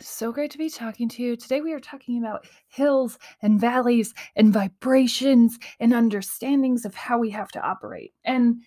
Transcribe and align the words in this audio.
so 0.00 0.32
great 0.32 0.50
to 0.52 0.58
be 0.58 0.70
talking 0.70 1.08
to 1.10 1.22
you. 1.22 1.36
Today 1.36 1.60
we 1.60 1.72
are 1.72 1.80
talking 1.80 2.18
about 2.18 2.46
hills 2.68 3.18
and 3.42 3.60
valleys 3.60 4.14
and 4.36 4.52
vibrations 4.52 5.58
and 5.80 5.92
understandings 5.92 6.84
of 6.84 6.94
how 6.94 7.18
we 7.18 7.30
have 7.30 7.50
to 7.52 7.60
operate. 7.60 8.12
And 8.24 8.62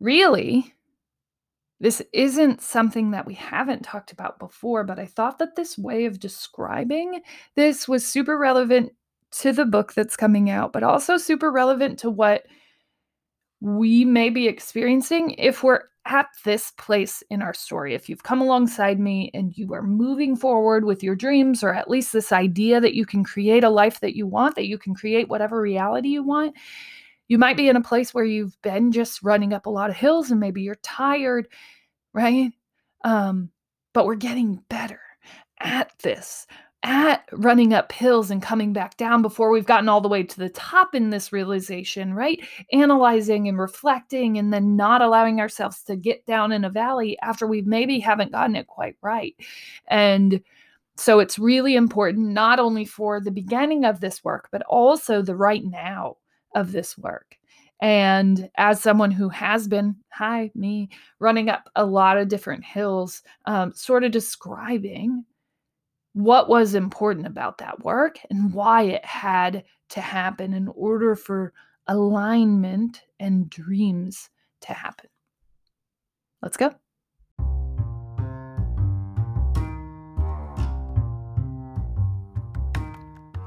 really, 0.00 0.74
this 1.80 2.02
isn't 2.12 2.60
something 2.60 3.10
that 3.12 3.26
we 3.26 3.34
haven't 3.34 3.82
talked 3.82 4.12
about 4.12 4.38
before, 4.38 4.84
but 4.84 4.98
I 4.98 5.06
thought 5.06 5.38
that 5.38 5.56
this 5.56 5.78
way 5.78 6.04
of 6.04 6.20
describing 6.20 7.22
this 7.56 7.88
was 7.88 8.06
super 8.06 8.38
relevant 8.38 8.92
to 9.32 9.52
the 9.52 9.64
book 9.64 9.94
that's 9.94 10.16
coming 10.16 10.50
out, 10.50 10.72
but 10.72 10.82
also 10.82 11.16
super 11.16 11.50
relevant 11.50 11.98
to 12.00 12.10
what 12.10 12.44
we 13.60 14.04
may 14.04 14.30
be 14.30 14.46
experiencing 14.46 15.32
if 15.32 15.62
we're 15.62 15.82
at 16.06 16.28
this 16.44 16.72
place 16.72 17.22
in 17.30 17.42
our 17.42 17.54
story. 17.54 17.94
If 17.94 18.08
you've 18.08 18.22
come 18.22 18.40
alongside 18.40 18.98
me 18.98 19.30
and 19.34 19.56
you 19.56 19.72
are 19.74 19.82
moving 19.82 20.34
forward 20.34 20.84
with 20.84 21.02
your 21.02 21.14
dreams, 21.14 21.62
or 21.62 21.74
at 21.74 21.90
least 21.90 22.12
this 22.12 22.32
idea 22.32 22.80
that 22.80 22.94
you 22.94 23.04
can 23.04 23.22
create 23.22 23.64
a 23.64 23.70
life 23.70 24.00
that 24.00 24.16
you 24.16 24.26
want, 24.26 24.54
that 24.56 24.66
you 24.66 24.78
can 24.78 24.94
create 24.94 25.28
whatever 25.28 25.60
reality 25.60 26.08
you 26.08 26.22
want, 26.22 26.56
you 27.28 27.38
might 27.38 27.56
be 27.56 27.68
in 27.68 27.76
a 27.76 27.82
place 27.82 28.12
where 28.12 28.24
you've 28.24 28.60
been 28.62 28.90
just 28.90 29.22
running 29.22 29.52
up 29.52 29.66
a 29.66 29.70
lot 29.70 29.90
of 29.90 29.96
hills 29.96 30.30
and 30.30 30.40
maybe 30.40 30.62
you're 30.62 30.74
tired, 30.76 31.46
right? 32.12 32.52
Um, 33.04 33.50
but 33.94 34.06
we're 34.06 34.16
getting 34.16 34.62
better 34.68 35.00
at 35.60 35.92
this 36.02 36.46
at 36.82 37.28
running 37.32 37.74
up 37.74 37.92
hills 37.92 38.30
and 38.30 38.42
coming 38.42 38.72
back 38.72 38.96
down 38.96 39.20
before 39.20 39.50
we've 39.50 39.66
gotten 39.66 39.88
all 39.88 40.00
the 40.00 40.08
way 40.08 40.22
to 40.22 40.38
the 40.38 40.48
top 40.48 40.94
in 40.94 41.10
this 41.10 41.32
realization, 41.32 42.14
right? 42.14 42.40
Analyzing 42.72 43.48
and 43.48 43.58
reflecting 43.58 44.38
and 44.38 44.52
then 44.52 44.76
not 44.76 45.02
allowing 45.02 45.40
ourselves 45.40 45.82
to 45.82 45.96
get 45.96 46.24
down 46.26 46.52
in 46.52 46.64
a 46.64 46.70
valley 46.70 47.18
after 47.22 47.46
we 47.46 47.60
maybe 47.62 47.98
haven't 47.98 48.32
gotten 48.32 48.56
it 48.56 48.66
quite 48.66 48.96
right. 49.02 49.34
And 49.88 50.40
so 50.96 51.18
it's 51.18 51.38
really 51.38 51.76
important 51.76 52.28
not 52.28 52.58
only 52.58 52.84
for 52.84 53.20
the 53.20 53.30
beginning 53.30 53.84
of 53.84 54.00
this 54.00 54.24
work, 54.24 54.48
but 54.50 54.62
also 54.62 55.20
the 55.20 55.36
right 55.36 55.64
now 55.64 56.16
of 56.54 56.72
this 56.72 56.96
work. 56.96 57.36
And 57.82 58.50
as 58.56 58.80
someone 58.80 59.10
who 59.10 59.30
has 59.30 59.66
been, 59.66 59.96
hi, 60.10 60.50
me, 60.54 60.90
running 61.18 61.48
up 61.48 61.70
a 61.76 61.84
lot 61.84 62.18
of 62.18 62.28
different 62.28 62.64
hills, 62.64 63.22
um, 63.46 63.72
sort 63.72 64.04
of 64.04 64.12
describing 64.12 65.24
what 66.12 66.48
was 66.48 66.74
important 66.74 67.26
about 67.26 67.58
that 67.58 67.84
work 67.84 68.18
and 68.30 68.52
why 68.52 68.82
it 68.82 69.04
had 69.04 69.64
to 69.90 70.00
happen 70.00 70.54
in 70.54 70.68
order 70.68 71.14
for 71.14 71.52
alignment 71.86 73.02
and 73.18 73.48
dreams 73.50 74.30
to 74.62 74.72
happen. 74.72 75.08
Let's 76.42 76.56
go. 76.56 76.74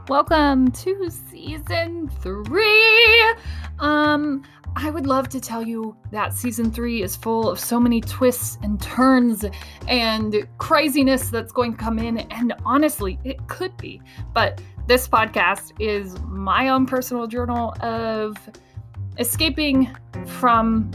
Welcome 0.09 0.69
to 0.71 1.09
season 1.09 2.09
three. 2.19 3.33
Um, 3.79 4.43
I 4.75 4.89
would 4.89 5.07
love 5.07 5.29
to 5.29 5.39
tell 5.39 5.63
you 5.63 5.95
that 6.11 6.33
season 6.33 6.71
three 6.71 7.01
is 7.01 7.15
full 7.15 7.49
of 7.49 7.57
so 7.57 7.79
many 7.79 8.01
twists 8.01 8.57
and 8.63 8.81
turns 8.81 9.45
and 9.87 10.45
craziness 10.57 11.29
that's 11.29 11.53
going 11.53 11.71
to 11.71 11.77
come 11.77 11.99
in. 11.99 12.17
And 12.17 12.53
honestly, 12.65 13.17
it 13.23 13.47
could 13.47 13.77
be. 13.77 14.01
But 14.33 14.61
this 14.87 15.07
podcast 15.07 15.71
is 15.79 16.19
my 16.23 16.67
own 16.67 16.85
personal 16.85 17.25
journal 17.25 17.73
of 17.79 18.35
escaping 19.19 19.95
from 20.25 20.91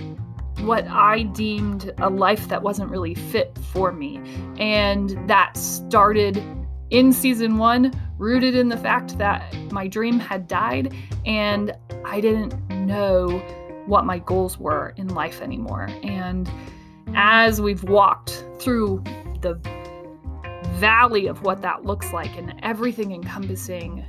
what 0.60 0.86
I 0.86 1.22
deemed 1.22 1.94
a 1.96 2.10
life 2.10 2.48
that 2.48 2.62
wasn't 2.62 2.90
really 2.90 3.14
fit 3.14 3.56
for 3.72 3.90
me. 3.90 4.20
And 4.58 5.16
that 5.30 5.56
started 5.56 6.44
in 6.90 7.12
season 7.12 7.58
one, 7.58 7.92
rooted 8.18 8.54
in 8.54 8.68
the 8.68 8.76
fact 8.76 9.18
that 9.18 9.54
my 9.70 9.86
dream 9.86 10.18
had 10.18 10.48
died 10.48 10.94
and 11.26 11.72
I 12.04 12.20
didn't 12.20 12.54
know 12.70 13.38
what 13.86 14.04
my 14.04 14.18
goals 14.18 14.58
were 14.58 14.94
in 14.96 15.08
life 15.08 15.40
anymore. 15.40 15.88
And 16.02 16.50
as 17.14 17.60
we've 17.60 17.84
walked 17.84 18.44
through 18.58 19.02
the 19.40 19.54
valley 20.74 21.26
of 21.26 21.42
what 21.42 21.62
that 21.62 21.84
looks 21.84 22.12
like 22.12 22.36
and 22.36 22.54
everything 22.62 23.12
encompassing, 23.12 24.04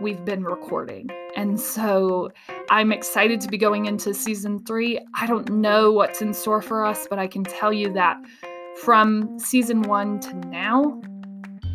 we've 0.00 0.24
been 0.24 0.44
recording. 0.44 1.08
And 1.36 1.60
so 1.60 2.30
I'm 2.70 2.92
excited 2.92 3.40
to 3.42 3.48
be 3.48 3.58
going 3.58 3.86
into 3.86 4.14
season 4.14 4.64
three. 4.64 4.98
I 5.14 5.26
don't 5.26 5.50
know 5.50 5.92
what's 5.92 6.22
in 6.22 6.32
store 6.32 6.62
for 6.62 6.84
us, 6.84 7.06
but 7.08 7.18
I 7.18 7.26
can 7.26 7.44
tell 7.44 7.72
you 7.72 7.92
that 7.92 8.16
from 8.82 9.38
season 9.38 9.82
one 9.82 10.20
to 10.20 10.34
now, 10.48 11.00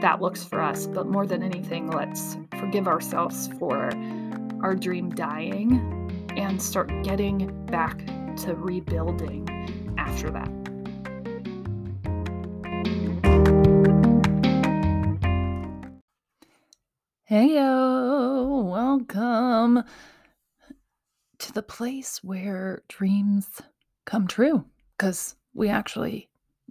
that 0.00 0.20
looks 0.20 0.44
for 0.44 0.60
us. 0.60 0.86
But 0.86 1.06
more 1.06 1.26
than 1.26 1.42
anything, 1.42 1.90
let's 1.90 2.36
forgive 2.58 2.86
ourselves 2.86 3.48
for 3.58 3.90
our 4.62 4.74
dream 4.74 5.10
dying 5.10 6.30
and 6.36 6.60
start 6.60 6.90
getting 7.02 7.66
back 7.66 8.06
to 8.38 8.54
rebuilding 8.54 9.48
after 9.98 10.30
that. 10.30 10.50
Hey 17.24 17.54
yo, 17.54 18.62
welcome 18.70 19.82
to 21.38 21.52
the 21.52 21.62
place 21.62 22.22
where 22.22 22.82
dreams 22.88 23.60
come 24.04 24.28
true 24.28 24.64
because 24.96 25.34
we 25.52 25.68
actually 25.68 26.28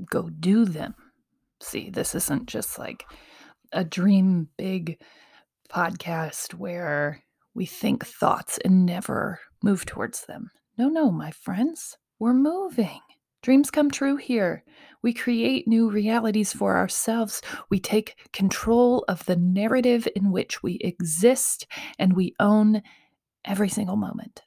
go 0.10 0.30
do 0.30 0.64
them. 0.66 0.96
See, 1.62 1.90
this 1.90 2.16
isn't 2.16 2.48
just 2.48 2.78
like 2.78 3.06
a 3.72 3.84
dream 3.84 4.50
big 4.58 5.00
podcast 5.70 6.54
where 6.54 7.24
we 7.54 7.66
think 7.66 8.06
thoughts 8.06 8.60
and 8.64 8.86
never 8.86 9.40
move 9.64 9.86
towards 9.86 10.26
them. 10.26 10.52
No, 10.78 10.90
no, 10.90 11.12
my 11.12 11.32
friends, 11.32 11.98
we're 12.20 12.34
moving. 12.34 13.00
Dreams 13.42 13.72
come 13.72 13.92
true 13.92 14.16
here. 14.16 14.64
We 15.04 15.14
create 15.14 15.68
new 15.68 15.90
realities 15.90 16.52
for 16.52 16.78
ourselves. 16.78 17.42
We 17.70 17.80
take 17.80 18.30
control 18.34 19.06
of 19.08 19.24
the 19.26 19.36
narrative 19.36 20.08
in 20.16 20.32
which 20.32 20.64
we 20.64 20.80
exist, 20.82 21.68
and 22.00 22.14
we 22.14 22.34
own 22.40 22.82
every 23.46 23.70
single 23.70 23.98
moment. 23.98 24.42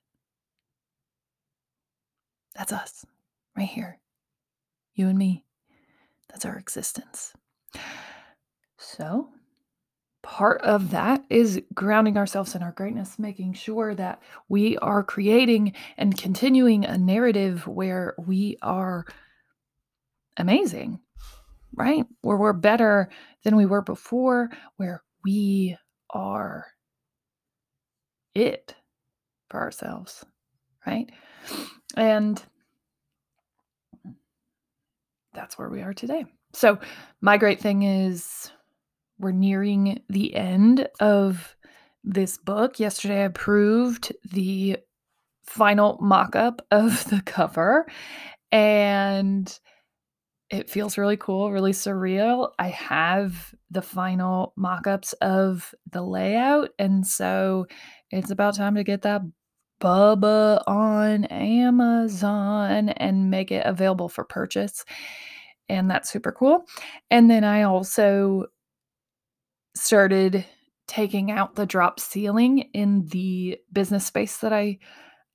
That's 2.56 2.72
us, 2.72 3.04
right 3.56 3.69
here. 3.69 4.00
You 4.94 5.08
and 5.08 5.16
me. 5.16 5.44
That's 6.28 6.44
our 6.44 6.56
existence. 6.56 7.32
So, 8.78 9.30
part 10.22 10.60
of 10.62 10.90
that 10.90 11.25
is 11.30 11.60
grounding 11.75 12.16
ourselves 12.16 12.54
in 12.54 12.62
our 12.62 12.72
greatness, 12.72 13.19
making 13.19 13.54
sure 13.54 13.94
that 13.94 14.22
we 14.48 14.76
are 14.78 15.02
creating 15.02 15.72
and 15.96 16.16
continuing 16.19 16.84
a 16.84 16.98
narrative 16.98 17.66
where 17.66 18.14
we 18.19 18.56
are 18.62 19.06
amazing, 20.36 21.00
right? 21.75 22.04
Where 22.20 22.36
we're 22.36 22.52
better 22.52 23.08
than 23.44 23.56
we 23.56 23.66
were 23.66 23.82
before, 23.82 24.50
where 24.76 25.02
we 25.25 25.76
are 26.10 26.66
it 28.34 28.75
for 29.50 29.60
ourselves, 29.60 30.25
right? 30.86 31.10
And 31.96 32.42
that's 35.38 35.56
where 35.56 35.69
we 35.69 35.82
are 35.82 35.94
today. 35.94 36.25
So, 36.52 36.79
my 37.20 37.37
great 37.37 37.61
thing 37.61 37.85
is 37.85 38.50
we're 39.19 39.31
nearing 39.31 40.02
the 40.08 40.35
end 40.35 40.88
of 40.99 41.56
this 42.02 42.38
book. 42.38 42.81
Yesterday, 42.81 43.23
I 43.23 43.26
approved 43.26 44.12
the 44.32 44.79
final 45.44 45.96
mock 46.00 46.35
up 46.35 46.67
of 46.73 47.05
the 47.11 47.23
cover, 47.25 47.87
and 48.50 49.58
it 50.50 50.69
feels 50.69 50.99
really 50.99 51.17
cool, 51.17 51.52
really 51.52 51.73
surreal. 51.73 52.50
I 52.58 52.69
have 52.69 53.55
the 53.70 53.82
final 53.82 54.55
mock 54.56 54.88
ups 54.88 55.12
of 55.14 55.73
the 55.93 56.02
layout, 56.02 56.70
and 56.81 57.06
so 57.06 57.67
it's 58.11 58.32
about 58.32 58.56
time 58.56 58.75
to 58.75 58.82
get 58.82 59.02
that 59.02 59.23
Bubba 59.80 60.62
on 60.66 61.25
Amazon 61.26 62.88
and 62.90 63.30
make 63.30 63.50
it 63.50 63.64
available 63.66 64.08
for 64.08 64.25
purchase. 64.25 64.84
And 65.69 65.90
that's 65.90 66.10
super 66.10 66.32
cool. 66.32 66.64
And 67.10 67.30
then 67.30 67.44
I 67.44 67.62
also 67.62 68.46
started 69.75 70.44
taking 70.86 71.30
out 71.30 71.54
the 71.54 71.66
drop 71.66 72.00
ceiling 72.00 72.70
in 72.72 73.06
the 73.06 73.58
business 73.72 74.06
space 74.06 74.38
that 74.38 74.52
I 74.52 74.78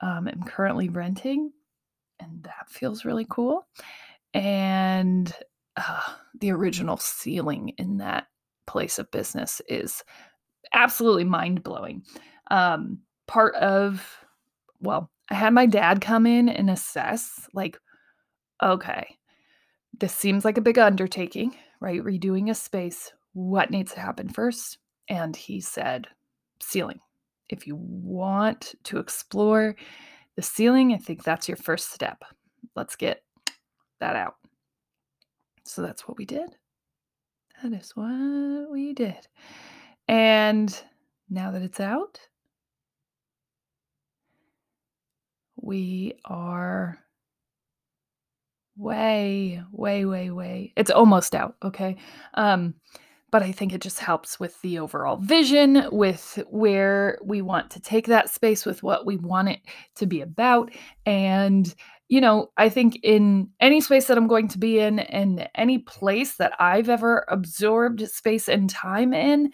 um, 0.01 0.28
am 0.28 0.44
currently 0.44 0.90
renting. 0.90 1.51
And 2.19 2.44
that 2.44 2.69
feels 2.69 3.06
really 3.06 3.28
cool. 3.30 3.68
And 4.34 5.34
uh, 5.78 6.01
the 6.40 6.51
original 6.51 6.98
ceiling 6.98 7.69
in 7.78 7.98
that 7.98 8.28
place 8.66 8.98
of 8.98 9.12
business 9.12 9.62
is 9.69 10.04
absolutely 10.74 11.24
mind 11.24 11.63
blowing. 11.63 12.04
Um, 12.50 13.00
part 13.28 13.56
of, 13.56 14.06
well, 14.83 15.09
I 15.30 15.35
had 15.35 15.53
my 15.53 15.65
dad 15.65 16.01
come 16.01 16.27
in 16.27 16.50
and 16.50 16.69
assess, 16.69 17.47
like, 17.53 17.77
okay, 18.62 19.18
this 20.00 20.13
seems 20.13 20.45
like 20.45 20.57
a 20.57 20.62
big 20.62 20.77
undertaking, 20.77 21.56
right? 21.80 22.03
Redoing 22.03 22.50
a 22.50 22.53
space. 22.53 23.12
What 23.33 23.71
needs 23.71 23.94
to 23.94 24.00
happen 24.00 24.30
first? 24.30 24.77
And 25.09 25.35
he 25.35 25.59
said, 25.59 26.07
ceiling. 26.62 27.00
If 27.50 27.65
you 27.68 27.75
want 27.75 28.75
to 28.83 29.00
explore 29.00 29.75
the 30.35 30.41
ceiling, 30.41 30.94
I 30.94 30.97
think 30.97 31.24
that's 31.24 31.47
your 31.47 31.57
first 31.57 31.91
step. 31.91 32.24
Let's 32.75 32.95
get 32.95 33.24
that 34.00 34.15
out. 34.15 34.35
So 35.65 35.81
that's 35.81 36.07
what 36.07 36.18
we 36.18 36.25
did. 36.25 36.50
That 37.62 37.74
is 37.74 37.91
what 37.95 38.69
we 38.71 38.94
did. 38.94 39.27
And 40.07 40.77
now 41.30 41.51
that 41.51 41.62
it's 41.62 41.80
out, 41.80 42.19
we 45.63 46.13
are 46.25 47.00
way, 48.75 49.62
way, 49.71 50.04
way, 50.04 50.30
way. 50.30 50.74
It's 50.75 50.92
almost 50.92 51.33
out. 51.33 51.56
Okay. 51.63 51.95
Um, 52.33 52.75
but 53.31 53.42
I 53.42 53.51
think 53.51 53.74
it 53.74 53.81
just 53.81 54.00
helps 54.00 54.39
with 54.39 54.62
the 54.62 54.77
overall 54.77 55.18
vision, 55.18 55.88
with 55.92 56.38
where 56.50 57.18
we 57.24 57.42
want 57.42 57.71
to 57.71 57.80
take 57.80 58.07
that 58.07 58.30
space, 58.30 58.65
with 58.65 58.83
what 58.83 59.06
we 59.06 59.18
want 59.18 59.50
it 59.50 59.60
to 59.95 60.06
be 60.06 60.21
about. 60.21 60.71
And, 61.06 61.74
you 62.09 62.19
know, 62.21 62.51
I 62.57 62.69
think 62.69 63.00
in 63.01 63.50
any 63.59 63.80
space 63.81 64.07
that 64.07 64.18
I'm 64.18 64.27
going 64.27 64.50
to 64.50 64.59
be 64.59 64.80
in 64.80 65.00
and 65.00 65.50
any 65.56 65.80
place 65.80 66.36
that 66.36 66.54
I've 66.59 66.89
ever 66.89 67.25
absorbed 67.30 68.07
space 68.09 68.50
and 68.50 68.69
time 68.69 69.13
in, 69.13 69.51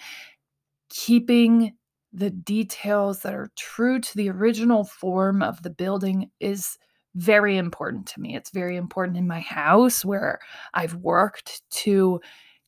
keeping 0.89 1.73
the 2.11 2.29
details 2.29 3.21
that 3.21 3.33
are 3.33 3.51
true 3.55 3.99
to 3.99 4.17
the 4.17 4.29
original 4.29 4.83
form 4.83 5.41
of 5.41 5.61
the 5.61 5.69
building 5.69 6.31
is 6.39 6.77
very 7.15 7.57
important 7.57 8.05
to 8.07 8.19
me. 8.19 8.35
It's 8.35 8.51
very 8.51 8.77
important 8.77 9.17
in 9.17 9.27
my 9.27 9.39
house 9.41 10.05
where 10.05 10.39
I've 10.73 10.95
worked 10.95 11.61
to 11.71 12.21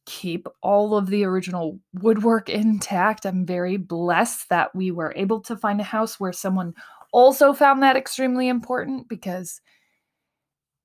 keep 0.06 0.48
all 0.62 0.96
of 0.96 1.08
the 1.08 1.24
original 1.24 1.80
woodwork 1.94 2.50
intact. 2.50 3.26
I'm 3.26 3.46
very 3.46 3.78
blessed 3.78 4.50
that 4.50 4.76
we 4.76 4.92
were 4.92 5.14
able 5.16 5.42
to 5.42 5.56
find 5.56 5.80
a 5.80 5.86
house 5.86 6.20
where 6.20 6.34
someone 6.34 6.74
also 7.14 7.54
found 7.54 7.84
that 7.84 7.96
extremely 7.96 8.48
important 8.48 9.08
because 9.08 9.62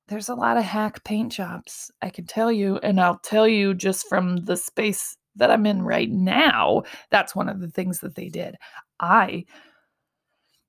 there's 0.08 0.28
a 0.28 0.34
lot 0.34 0.56
of 0.56 0.64
hack 0.64 1.02
paint 1.04 1.32
jobs, 1.32 1.90
I 2.02 2.10
can 2.10 2.26
tell 2.26 2.52
you. 2.52 2.76
And 2.78 3.00
I'll 3.00 3.18
tell 3.18 3.48
you 3.48 3.74
just 3.74 4.08
from 4.08 4.36
the 4.36 4.56
space 4.56 5.16
that 5.36 5.50
I'm 5.50 5.66
in 5.66 5.82
right 5.82 6.10
now, 6.10 6.82
that's 7.10 7.34
one 7.34 7.48
of 7.48 7.60
the 7.60 7.70
things 7.70 8.00
that 8.00 8.14
they 8.14 8.28
did. 8.28 8.56
I, 9.00 9.44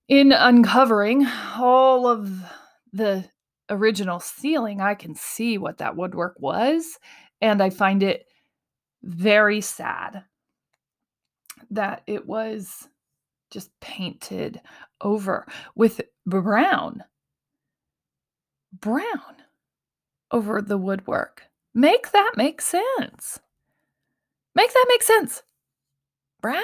in 0.07 0.31
uncovering 0.31 1.25
all 1.57 2.07
of 2.07 2.31
the 2.93 3.25
original 3.69 4.19
ceiling, 4.19 4.81
I 4.81 4.95
can 4.95 5.15
see 5.15 5.57
what 5.57 5.77
that 5.79 5.95
woodwork 5.95 6.39
was. 6.39 6.99
And 7.41 7.61
I 7.61 7.69
find 7.69 8.03
it 8.03 8.25
very 9.03 9.61
sad 9.61 10.23
that 11.71 12.03
it 12.07 12.25
was 12.25 12.87
just 13.51 13.71
painted 13.79 14.61
over 15.01 15.47
with 15.75 16.01
brown. 16.25 17.03
Brown 18.73 19.35
over 20.31 20.61
the 20.61 20.77
woodwork. 20.77 21.43
Make 21.73 22.11
that 22.11 22.33
make 22.35 22.61
sense. 22.61 23.39
Make 24.57 24.73
that 24.73 24.85
make 24.89 25.03
sense. 25.03 25.43
Brown? 26.41 26.63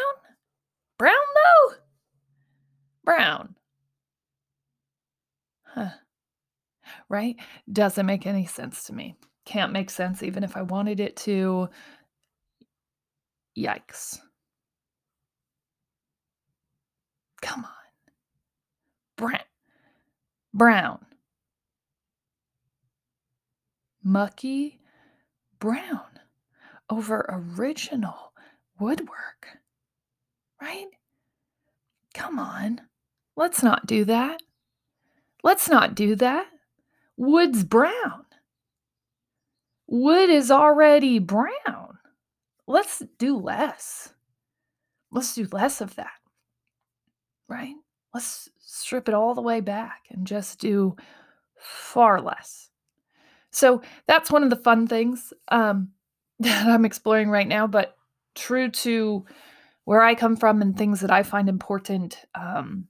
Brown, 0.98 1.14
though? 1.14 1.76
Brown. 3.06 3.56
Huh. 5.62 5.90
Right? 7.08 7.36
Doesn't 7.72 8.08
make 8.08 8.26
any 8.26 8.48
sense 8.48 8.86
to 8.86 8.94
me. 8.94 9.16
Can't 9.46 9.72
make 9.72 9.92
sense 9.92 10.24
even 10.24 10.44
if 10.44 10.58
I 10.58 10.64
wanted 10.64 11.00
it 11.00 11.16
to. 11.18 11.70
Yikes. 13.56 14.18
Come 17.44 17.64
on. 17.64 17.72
Brown. 19.18 19.40
Brown. 20.52 21.06
Mucky 24.04 24.80
brown 25.60 26.13
over 26.90 27.26
original 27.30 28.34
woodwork. 28.80 29.60
Right? 30.62 30.88
Come 32.14 32.40
on. 32.40 32.82
Let's 33.36 33.64
not 33.64 33.86
do 33.86 34.06
that. 34.06 34.42
Let's 35.44 35.70
not 35.70 35.96
do 35.96 36.16
that. 36.16 36.48
Wood's 37.18 37.64
brown. 37.64 38.26
Wood 39.88 40.30
is 40.30 40.50
already 40.50 41.20
brown. 41.20 41.98
Let's 42.66 43.04
do 43.18 43.38
less. 43.38 44.14
Let's 45.12 45.36
do 45.36 45.48
less 45.52 45.82
of 45.82 45.96
that. 45.96 46.14
Right? 47.48 47.76
Let's 48.14 48.50
strip 48.60 49.08
it 49.08 49.14
all 49.14 49.36
the 49.36 49.42
way 49.42 49.60
back 49.60 50.04
and 50.10 50.26
just 50.26 50.60
do 50.60 50.96
far 51.58 52.22
less. 52.22 52.70
So 53.52 53.82
that's 54.08 54.32
one 54.32 54.44
of 54.44 54.50
the 54.50 54.56
fun 54.56 54.88
things. 54.88 55.34
Um, 55.50 55.90
that 56.40 56.68
I'm 56.68 56.86
exploring 56.86 57.30
right 57.30 57.48
now, 57.48 57.68
but 57.68 57.96
true 58.36 58.70
to 58.70 59.26
where 59.86 60.02
I 60.02 60.16
come 60.16 60.36
from 60.36 60.62
and 60.62 60.78
things 60.78 61.02
that 61.02 61.12
I 61.12 61.24
find 61.24 61.50
important, 61.50 62.18
um, 62.36 62.88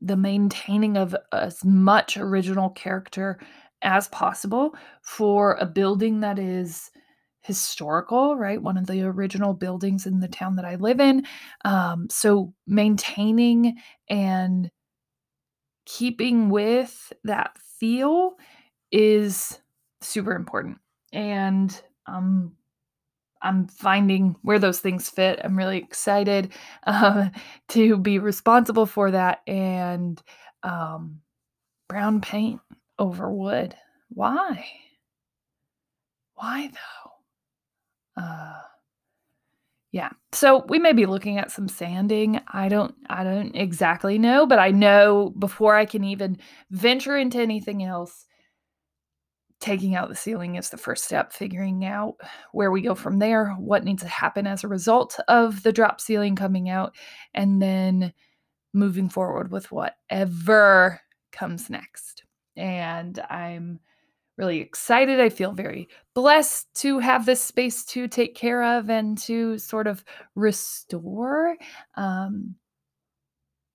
the 0.00 0.16
maintaining 0.16 0.96
of 0.96 1.14
as 1.32 1.64
much 1.64 2.16
original 2.16 2.70
character 2.70 3.38
as 3.82 4.08
possible 4.08 4.74
for 5.02 5.54
a 5.54 5.66
building 5.66 6.20
that 6.20 6.38
is 6.38 6.90
historical, 7.42 8.36
right? 8.36 8.62
One 8.62 8.76
of 8.76 8.86
the 8.86 9.02
original 9.02 9.52
buildings 9.52 10.06
in 10.06 10.20
the 10.20 10.28
town 10.28 10.56
that 10.56 10.64
I 10.64 10.76
live 10.76 11.00
in. 11.00 11.26
Um, 11.64 12.06
so 12.08 12.54
maintaining 12.66 13.78
and 14.08 14.70
keeping 15.84 16.48
with 16.50 17.12
that 17.24 17.56
feel 17.58 18.36
is 18.92 19.58
super 20.00 20.32
important 20.32 20.78
and 21.12 21.82
um, 22.06 22.52
I'm 23.42 23.66
finding 23.66 24.36
where 24.42 24.58
those 24.58 24.80
things 24.80 25.08
fit. 25.08 25.40
I'm 25.42 25.56
really 25.58 25.78
excited 25.78 26.52
uh, 26.86 27.28
to 27.68 27.96
be 27.98 28.18
responsible 28.18 28.86
for 28.86 29.10
that. 29.10 29.42
And 29.46 30.22
um, 30.62 31.20
brown 31.88 32.20
paint 32.20 32.60
over 32.98 33.30
wood. 33.30 33.74
Why? 34.08 34.64
Why 36.34 36.68
though? 36.68 38.22
Uh, 38.22 38.60
yeah. 39.90 40.10
So 40.32 40.64
we 40.68 40.78
may 40.78 40.92
be 40.92 41.06
looking 41.06 41.38
at 41.38 41.50
some 41.50 41.68
sanding. 41.68 42.40
I 42.48 42.68
don't 42.68 42.94
I 43.10 43.24
don't 43.24 43.54
exactly 43.54 44.18
know, 44.18 44.46
but 44.46 44.58
I 44.58 44.70
know 44.70 45.34
before 45.38 45.74
I 45.76 45.84
can 45.84 46.04
even 46.04 46.38
venture 46.70 47.16
into 47.16 47.38
anything 47.38 47.82
else, 47.82 48.24
taking 49.62 49.94
out 49.94 50.08
the 50.08 50.14
ceiling 50.14 50.56
is 50.56 50.68
the 50.68 50.76
first 50.76 51.04
step, 51.04 51.32
figuring 51.32 51.84
out 51.84 52.16
where 52.52 52.70
we 52.70 52.82
go 52.82 52.94
from 52.94 53.18
there, 53.18 53.52
what 53.52 53.84
needs 53.84 54.02
to 54.02 54.08
happen 54.08 54.46
as 54.46 54.64
a 54.64 54.68
result 54.68 55.18
of 55.28 55.62
the 55.62 55.72
drop 55.72 56.00
ceiling 56.00 56.36
coming 56.36 56.68
out, 56.68 56.94
and 57.32 57.62
then 57.62 58.12
moving 58.74 59.08
forward 59.08 59.50
with 59.50 59.70
whatever 59.70 61.00
comes 61.30 61.70
next. 61.70 62.24
And 62.56 63.18
I'm 63.30 63.80
really 64.36 64.60
excited. 64.60 65.20
I 65.20 65.28
feel 65.28 65.52
very 65.52 65.88
blessed 66.14 66.74
to 66.76 66.98
have 66.98 67.24
this 67.24 67.40
space 67.40 67.84
to 67.86 68.08
take 68.08 68.34
care 68.34 68.62
of 68.78 68.90
and 68.90 69.16
to 69.18 69.58
sort 69.58 69.86
of 69.86 70.04
restore. 70.34 71.56
Um, 71.94 72.56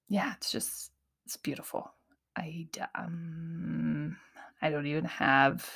yeah, 0.09 0.33
it's 0.35 0.51
just 0.51 0.91
it's 1.25 1.37
beautiful. 1.37 1.91
I 2.37 2.67
um, 2.95 4.17
I 4.61 4.69
don't 4.69 4.87
even 4.87 5.05
have 5.05 5.69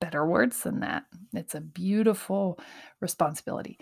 better 0.00 0.26
words 0.26 0.62
than 0.62 0.80
that. 0.80 1.04
It's 1.32 1.54
a 1.54 1.60
beautiful 1.60 2.58
responsibility. 3.00 3.78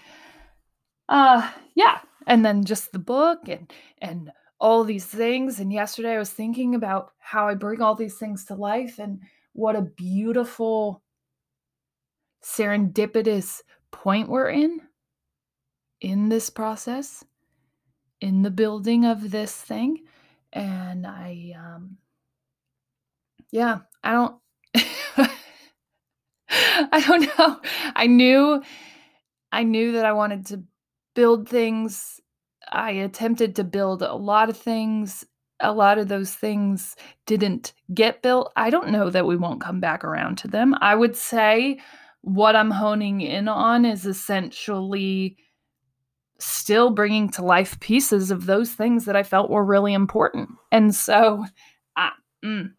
Uh 1.08 1.50
yeah, 1.74 2.00
and 2.26 2.44
then 2.44 2.64
just 2.64 2.92
the 2.92 2.98
book 2.98 3.48
and 3.48 3.72
and 3.98 4.32
all 4.58 4.84
these 4.84 5.04
things 5.04 5.60
and 5.60 5.70
yesterday 5.72 6.14
I 6.14 6.18
was 6.18 6.30
thinking 6.30 6.74
about 6.74 7.12
how 7.18 7.46
I 7.46 7.54
bring 7.54 7.82
all 7.82 7.94
these 7.94 8.16
things 8.16 8.46
to 8.46 8.54
life 8.54 8.98
and 8.98 9.20
what 9.52 9.76
a 9.76 9.82
beautiful 9.82 11.02
serendipitous 12.42 13.60
point 13.90 14.28
we're 14.30 14.48
in 14.48 14.80
in 16.00 16.30
this 16.30 16.48
process 16.48 17.22
in 18.22 18.40
the 18.42 18.50
building 18.50 19.04
of 19.04 19.30
this 19.30 19.54
thing 19.54 20.04
and 20.54 21.06
I 21.06 21.52
um 21.54 21.98
yeah, 23.52 23.78
I 24.06 24.12
don't 24.12 24.36
I 26.48 27.04
don't 27.04 27.38
know. 27.38 27.60
I 27.96 28.06
knew 28.06 28.62
I 29.50 29.64
knew 29.64 29.92
that 29.92 30.04
I 30.04 30.12
wanted 30.12 30.46
to 30.46 30.62
build 31.14 31.48
things. 31.48 32.20
I 32.70 32.92
attempted 32.92 33.56
to 33.56 33.64
build 33.64 34.02
a 34.02 34.14
lot 34.14 34.48
of 34.48 34.56
things. 34.56 35.24
A 35.58 35.72
lot 35.72 35.98
of 35.98 36.06
those 36.06 36.32
things 36.34 36.94
didn't 37.26 37.72
get 37.94 38.22
built. 38.22 38.52
I 38.54 38.70
don't 38.70 38.90
know 38.90 39.10
that 39.10 39.26
we 39.26 39.36
won't 39.36 39.60
come 39.60 39.80
back 39.80 40.04
around 40.04 40.38
to 40.38 40.48
them. 40.48 40.76
I 40.80 40.94
would 40.94 41.16
say 41.16 41.80
what 42.20 42.54
I'm 42.54 42.70
honing 42.70 43.22
in 43.22 43.48
on 43.48 43.84
is 43.84 44.06
essentially 44.06 45.36
still 46.38 46.90
bringing 46.90 47.30
to 47.30 47.44
life 47.44 47.80
pieces 47.80 48.30
of 48.30 48.46
those 48.46 48.70
things 48.70 49.06
that 49.06 49.16
I 49.16 49.24
felt 49.24 49.50
were 49.50 49.64
really 49.64 49.94
important. 49.94 50.50
And 50.70 50.94
so 50.94 51.46
I, 51.96 52.10
mm, 52.44 52.72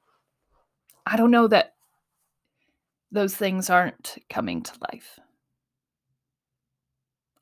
I 1.07 1.15
don't 1.15 1.31
know 1.31 1.47
that 1.47 1.73
those 3.11 3.33
things 3.33 3.69
aren't 3.69 4.17
coming 4.29 4.61
to 4.63 4.73
life. 4.91 5.19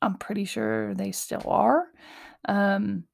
I'm 0.00 0.16
pretty 0.18 0.44
sure 0.44 0.94
they 0.94 1.10
still 1.10 1.42
are. 1.46 1.86
Um, 2.46 3.04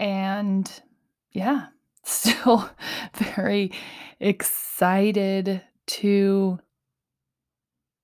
and 0.00 0.82
yeah, 1.30 1.66
still 2.04 2.68
very 3.14 3.70
excited 4.18 5.62
to 5.86 6.58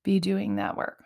be 0.05 0.21
doing 0.21 0.57
that 0.57 0.77
work. 0.77 1.03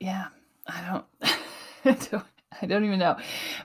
Yeah, 0.00 0.26
I 0.66 1.04
don't, 1.20 1.32
I 2.60 2.66
don't 2.66 2.84
even 2.84 2.98
know. 2.98 3.16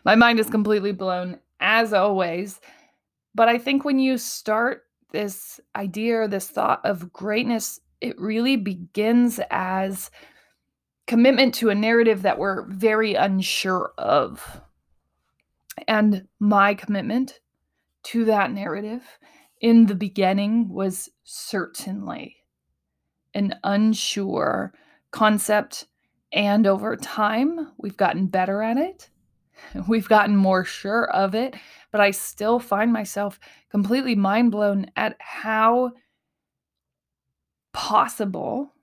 My 0.04 0.16
mind 0.16 0.40
is 0.40 0.50
completely 0.50 0.92
blown 0.92 1.40
as 1.60 1.94
always. 1.94 2.60
But 3.36 3.50
I 3.50 3.58
think 3.58 3.86
when 3.86 4.00
you 4.00 4.18
start 4.18 4.84
this 5.12 5.60
idea 5.76 6.22
or 6.22 6.28
this 6.28 6.50
thought 6.50 6.84
of 6.84 7.14
greatness, 7.14 7.80
it 8.02 8.20
really 8.20 8.56
begins 8.56 9.40
as 9.52 10.12
commitment 11.06 11.54
to 11.56 11.70
a 11.70 11.76
narrative 11.76 12.24
that 12.24 12.38
we're 12.38 12.66
very 12.68 13.14
unsure 13.14 13.94
of. 13.98 14.62
And 15.88 16.28
my 16.40 16.74
commitment 16.74 17.40
to 18.04 18.26
that 18.26 18.52
narrative 18.52 19.04
in 19.62 19.86
the 19.86 19.96
beginning 19.96 20.70
was 20.70 21.10
certainly 21.24 22.38
an 23.34 23.56
unsure 23.64 24.74
concept 25.12 25.88
and 26.32 26.68
over 26.68 26.96
time, 26.96 27.72
we've 27.78 27.98
gotten 27.98 28.28
better 28.28 28.62
at 28.62 28.78
it. 28.78 29.10
We've 29.88 30.08
gotten 30.08 30.36
more 30.36 30.64
sure 30.64 31.10
of 31.12 31.34
it, 31.34 31.56
but 31.92 32.00
I 32.00 32.12
still 32.12 32.60
find 32.60 32.94
myself 32.94 33.40
completely 33.72 34.16
mind 34.16 34.52
blown 34.52 34.88
at 34.96 35.16
how 35.20 35.94
possible 37.74 38.74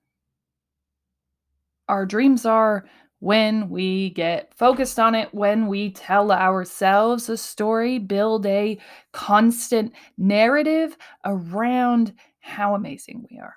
our 1.88 2.06
dreams 2.06 2.44
are 2.44 2.86
when 3.20 3.68
we 3.68 4.10
get 4.10 4.52
focused 4.54 4.98
on 4.98 5.14
it, 5.14 5.32
when 5.32 5.66
we 5.66 5.90
tell 5.90 6.32
ourselves 6.32 7.28
a 7.28 7.36
story, 7.36 7.98
build 7.98 8.44
a 8.44 8.78
constant 9.12 9.92
narrative 10.18 10.96
around 11.24 12.12
how 12.40 12.74
amazing 12.74 13.26
we 13.30 13.38
are. 13.38 13.56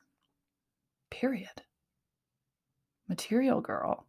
Period 1.10 1.64
material 3.10 3.62
girl. 3.62 4.06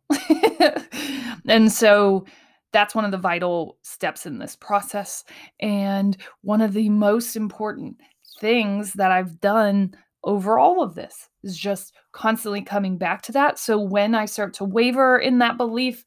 and 1.48 1.70
so 1.70 2.24
that's 2.72 2.94
one 2.94 3.04
of 3.04 3.10
the 3.10 3.18
vital 3.18 3.78
steps 3.82 4.26
in 4.26 4.38
this 4.38 4.56
process. 4.56 5.24
And 5.60 6.16
one 6.42 6.60
of 6.60 6.72
the 6.72 6.88
most 6.88 7.36
important 7.36 7.96
things 8.40 8.92
that 8.94 9.10
I've 9.10 9.40
done 9.40 9.94
over 10.24 10.58
all 10.58 10.82
of 10.82 10.94
this 10.94 11.28
is 11.42 11.56
just 11.56 11.94
constantly 12.12 12.62
coming 12.62 12.98
back 12.98 13.22
to 13.22 13.32
that. 13.32 13.58
So 13.58 13.78
when 13.80 14.14
I 14.14 14.26
start 14.26 14.54
to 14.54 14.64
waver 14.64 15.18
in 15.18 15.38
that 15.38 15.56
belief, 15.56 16.04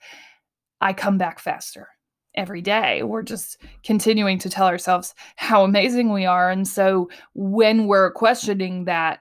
I 0.82 0.94
come 0.94 1.18
back 1.18 1.40
faster 1.40 1.88
every 2.36 2.62
day. 2.62 3.04
We're 3.04 3.24
just 3.24 3.58
continuing 3.84 4.40
to 4.40 4.50
tell 4.50 4.68
ourselves 4.68 5.14
how 5.36 5.64
amazing 5.64 6.12
we 6.12 6.26
are. 6.26 6.50
And 6.50 6.68
so 6.68 7.10
when 7.34 7.88
we're 7.88 8.12
questioning 8.12 8.86
that, 8.86 9.20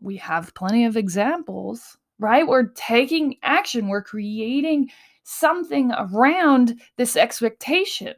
we 0.00 0.16
have 0.18 0.54
plenty 0.54 0.84
of 0.84 0.96
examples 0.96 1.97
right? 2.18 2.46
We're 2.46 2.68
taking 2.68 3.36
action, 3.42 3.88
we're 3.88 4.02
creating 4.02 4.90
something 5.24 5.92
around 5.92 6.80
this 6.96 7.16
expectation 7.16 8.14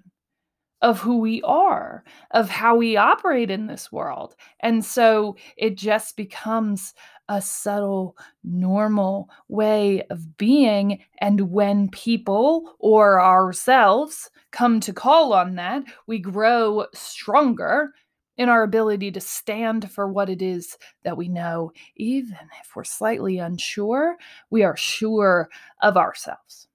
of 0.82 0.98
who 1.00 1.18
we 1.18 1.42
are, 1.42 2.04
of 2.30 2.48
how 2.48 2.76
we 2.76 2.96
operate 2.96 3.50
in 3.50 3.66
this 3.66 3.92
world. 3.92 4.34
And 4.60 4.84
so 4.84 5.36
it 5.56 5.76
just 5.76 6.16
becomes 6.16 6.94
a 7.28 7.40
subtle, 7.40 8.16
normal 8.42 9.28
way 9.48 10.02
of 10.10 10.36
being. 10.36 11.02
And 11.18 11.52
when 11.52 11.90
people 11.90 12.76
or 12.78 13.20
ourselves 13.20 14.30
come 14.52 14.80
to 14.80 14.92
call 14.92 15.32
on 15.32 15.54
that, 15.56 15.84
we 16.06 16.18
grow 16.18 16.86
stronger 16.94 17.92
in 18.40 18.48
our 18.48 18.62
ability 18.62 19.10
to 19.10 19.20
stand 19.20 19.92
for 19.92 20.08
what 20.08 20.30
it 20.30 20.40
is 20.40 20.78
that 21.04 21.18
we 21.18 21.28
know. 21.28 21.70
Even 21.96 22.38
if 22.62 22.74
we're 22.74 22.84
slightly 22.84 23.36
unsure, 23.36 24.16
we 24.48 24.62
are 24.62 24.78
sure 24.78 25.50
of 25.82 25.98
ourselves. 25.98 26.66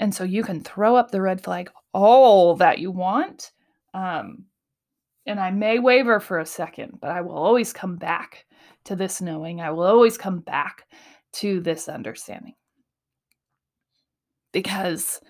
And 0.00 0.12
so 0.12 0.24
you 0.24 0.42
can 0.42 0.64
throw 0.64 0.96
up 0.96 1.12
the 1.12 1.20
red 1.20 1.40
flag 1.40 1.70
all 1.94 2.56
that 2.56 2.80
you 2.80 2.90
want. 2.90 3.52
Um, 3.94 4.46
and 5.26 5.38
I 5.38 5.52
may 5.52 5.78
waver 5.78 6.18
for 6.18 6.40
a 6.40 6.46
second, 6.46 6.98
but 7.00 7.12
I 7.12 7.20
will 7.20 7.38
always 7.38 7.72
come 7.72 7.94
back 7.94 8.46
to 8.86 8.96
this 8.96 9.20
knowing. 9.20 9.60
I 9.60 9.70
will 9.70 9.84
always 9.84 10.18
come 10.18 10.40
back 10.40 10.88
to 11.34 11.60
this 11.60 11.88
understanding. 11.88 12.54
Because 14.50 15.20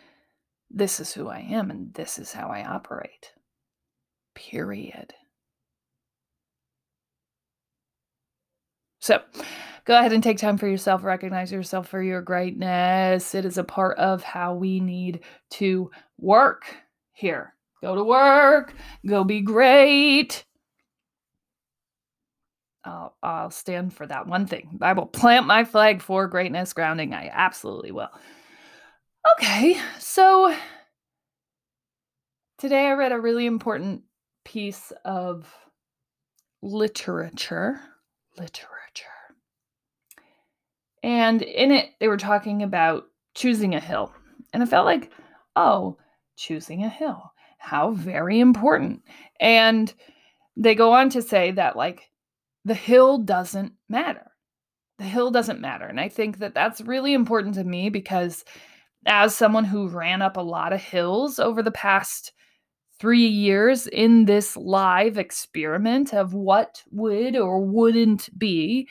this 0.71 1.01
is 1.01 1.13
who 1.13 1.29
I 1.29 1.41
am 1.41 1.71
and 1.71 1.93
this 1.93 2.19
is 2.19 2.33
how 2.33 2.49
I 2.49 2.65
operate 2.65 3.33
period. 4.49 5.13
So 9.01 9.21
go 9.85 9.99
ahead 9.99 10.13
and 10.13 10.23
take 10.23 10.39
time 10.39 10.59
for 10.59 10.69
yourself, 10.69 11.05
recognize 11.05 11.51
yourself 11.53 11.89
for 11.89 12.03
your 12.03 12.23
greatness. 12.23 13.35
It 13.35 13.45
is 13.45 13.59
a 13.59 13.65
part 13.65 13.99
of 13.99 14.23
how 14.23 14.55
we 14.55 14.81
need 14.81 15.21
to 15.53 15.91
work 16.19 16.65
here. 17.13 17.55
Go 17.83 17.95
to 17.95 18.05
work, 18.05 18.75
go 19.07 19.25
be 19.25 19.41
great. 19.41 20.45
I'll, 22.85 23.15
I'll 23.23 23.51
stand 23.51 23.93
for 23.93 24.07
that 24.07 24.27
one 24.27 24.47
thing. 24.47 24.79
I 24.81 24.93
will 24.95 25.07
plant 25.07 25.47
my 25.47 25.65
flag 25.65 26.01
for 26.01 26.27
greatness 26.29 26.73
grounding. 26.73 27.13
I 27.13 27.31
absolutely 27.33 27.93
will. 27.93 28.09
Okay, 29.35 29.79
so 29.99 30.55
today 32.59 32.87
I 32.87 32.93
read 32.93 33.13
a 33.13 33.21
really 33.21 33.47
important 33.47 34.03
piece 34.45 34.93
of 35.05 35.53
literature. 36.63 37.81
Literature. 38.39 39.07
And 41.03 41.43
in 41.43 41.71
it, 41.71 41.91
they 41.99 42.09
were 42.09 42.17
talking 42.17 42.63
about 42.63 43.05
choosing 43.35 43.75
a 43.75 43.81
hill. 43.81 44.13
And 44.53 44.63
I 44.63 44.67
felt 44.67 44.87
like, 44.87 45.11
oh, 45.57 45.97
choosing 46.37 46.85
a 46.85 46.89
hill. 46.89 47.33
How 47.59 47.93
very 47.93 48.41
important. 48.41 49.03
And 49.39 49.93
they 50.57 50.75
go 50.75 50.93
on 50.93 51.11
to 51.11 51.23
say 51.23 51.53
that, 51.53 51.77
like, 51.77 52.11
the 52.65 52.75
hill 52.75 53.19
doesn't 53.19 53.73
matter. 53.89 54.31
The 54.99 55.05
hill 55.05 55.31
doesn't 55.31 55.61
matter. 55.61 55.87
And 55.87 55.99
I 55.99 56.09
think 56.09 56.39
that 56.39 56.55
that's 56.55 56.81
really 56.81 57.15
important 57.15 57.55
to 57.55 57.65
me 57.65 57.89
because 57.89 58.45
as 59.07 59.35
someone 59.35 59.65
who 59.65 59.89
ran 59.89 60.21
up 60.21 60.37
a 60.37 60.43
lot 60.43 60.73
of 60.73 60.81
hills 60.81 61.39
over 61.39 61.63
the 61.63 61.71
past 61.71 62.33
three 63.01 63.27
years 63.27 63.87
in 63.87 64.27
this 64.27 64.57
live 64.59 65.17
experiment 65.17 66.13
of 66.13 66.35
what 66.35 66.83
would 66.91 67.35
or 67.35 67.65
wouldn't 67.65 68.29
be, 68.39 68.87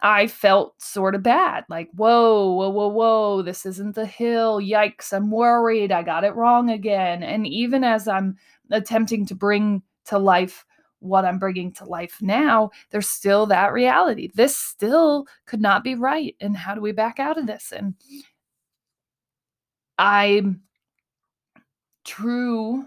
I 0.00 0.26
felt 0.26 0.80
sort 0.80 1.14
of 1.14 1.22
bad. 1.22 1.64
Like, 1.68 1.90
whoa, 1.94 2.52
whoa, 2.52 2.70
whoa, 2.70 2.88
whoa, 2.88 3.42
this 3.42 3.66
isn't 3.66 3.94
the 3.94 4.06
hill. 4.06 4.58
Yikes, 4.60 5.12
I'm 5.12 5.30
worried. 5.30 5.92
I 5.92 6.02
got 6.02 6.24
it 6.24 6.34
wrong 6.34 6.70
again. 6.70 7.22
And 7.22 7.46
even 7.46 7.84
as 7.84 8.08
I'm 8.08 8.36
attempting 8.70 9.26
to 9.26 9.34
bring 9.34 9.82
to 10.06 10.18
life 10.18 10.64
what 11.00 11.26
I'm 11.26 11.38
bringing 11.38 11.72
to 11.74 11.84
life 11.84 12.16
now, 12.22 12.70
there's 12.90 13.08
still 13.08 13.44
that 13.46 13.72
reality. 13.72 14.30
This 14.34 14.56
still 14.56 15.26
could 15.44 15.60
not 15.60 15.84
be 15.84 15.94
right. 15.94 16.34
And 16.40 16.56
how 16.56 16.74
do 16.74 16.80
we 16.80 16.92
back 16.92 17.18
out 17.18 17.38
of 17.38 17.46
this? 17.46 17.70
And 17.70 17.94
I'm 19.98 20.62
true 22.04 22.86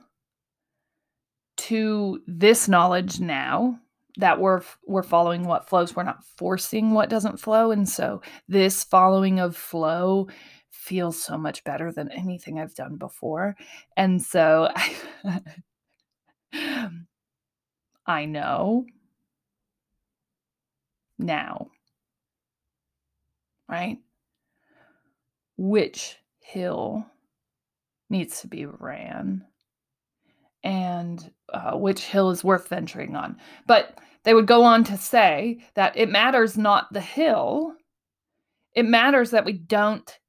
to 1.69 2.21
this 2.25 2.67
knowledge 2.67 3.19
now 3.19 3.79
that 4.17 4.39
we're 4.41 4.61
we're 4.87 5.03
following 5.03 5.43
what 5.43 5.69
flows. 5.69 5.95
We're 5.95 6.01
not 6.03 6.25
forcing 6.25 6.91
what 6.91 7.09
doesn't 7.09 7.39
flow. 7.39 7.69
And 7.71 7.87
so 7.87 8.23
this 8.47 8.83
following 8.83 9.39
of 9.39 9.55
flow 9.55 10.27
feels 10.71 11.21
so 11.21 11.37
much 11.37 11.63
better 11.63 11.91
than 11.91 12.11
anything 12.11 12.59
i've 12.59 12.73
done 12.73 12.95
before. 12.95 13.55
And 13.95 14.19
so 14.21 14.69
I 18.05 18.25
know 18.25 18.85
now, 21.19 21.67
right? 23.67 23.99
Which 25.57 26.17
hill 26.39 27.05
needs 28.09 28.41
to 28.41 28.47
be 28.47 28.65
ran 28.65 29.45
and 30.63 31.31
uh, 31.53 31.71
which 31.77 32.01
hill 32.05 32.29
is 32.29 32.43
worth 32.43 32.67
venturing 32.67 33.15
on. 33.15 33.37
But 33.67 33.97
they 34.23 34.33
would 34.33 34.47
go 34.47 34.63
on 34.63 34.83
to 34.85 34.97
say 34.97 35.59
that 35.75 35.95
it 35.95 36.09
matters 36.09 36.57
not 36.57 36.91
the 36.91 37.01
hill, 37.01 37.73
it 38.75 38.85
matters 38.85 39.31
that 39.31 39.45
we 39.45 39.53
don't 39.53 40.19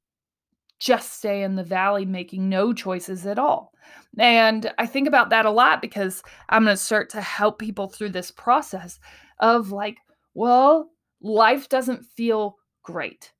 just 0.79 1.13
stay 1.19 1.43
in 1.43 1.55
the 1.55 1.63
valley 1.63 2.05
making 2.05 2.49
no 2.49 2.73
choices 2.73 3.27
at 3.27 3.37
all. 3.37 3.71
And 4.17 4.73
I 4.79 4.87
think 4.87 5.07
about 5.07 5.29
that 5.29 5.45
a 5.45 5.51
lot 5.51 5.81
because 5.81 6.23
I'm 6.49 6.63
going 6.63 6.75
to 6.75 6.81
start 6.81 7.09
to 7.11 7.21
help 7.21 7.59
people 7.59 7.87
through 7.87 8.09
this 8.09 8.31
process 8.31 8.99
of 9.39 9.71
like, 9.71 9.99
well, 10.33 10.89
life 11.21 11.69
doesn't 11.69 12.05
feel 12.05 12.57
great. 12.83 13.31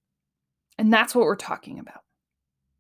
And 0.78 0.94
that's 0.94 1.16
what 1.16 1.26
we're 1.26 1.36
talking 1.36 1.80
about, 1.80 2.02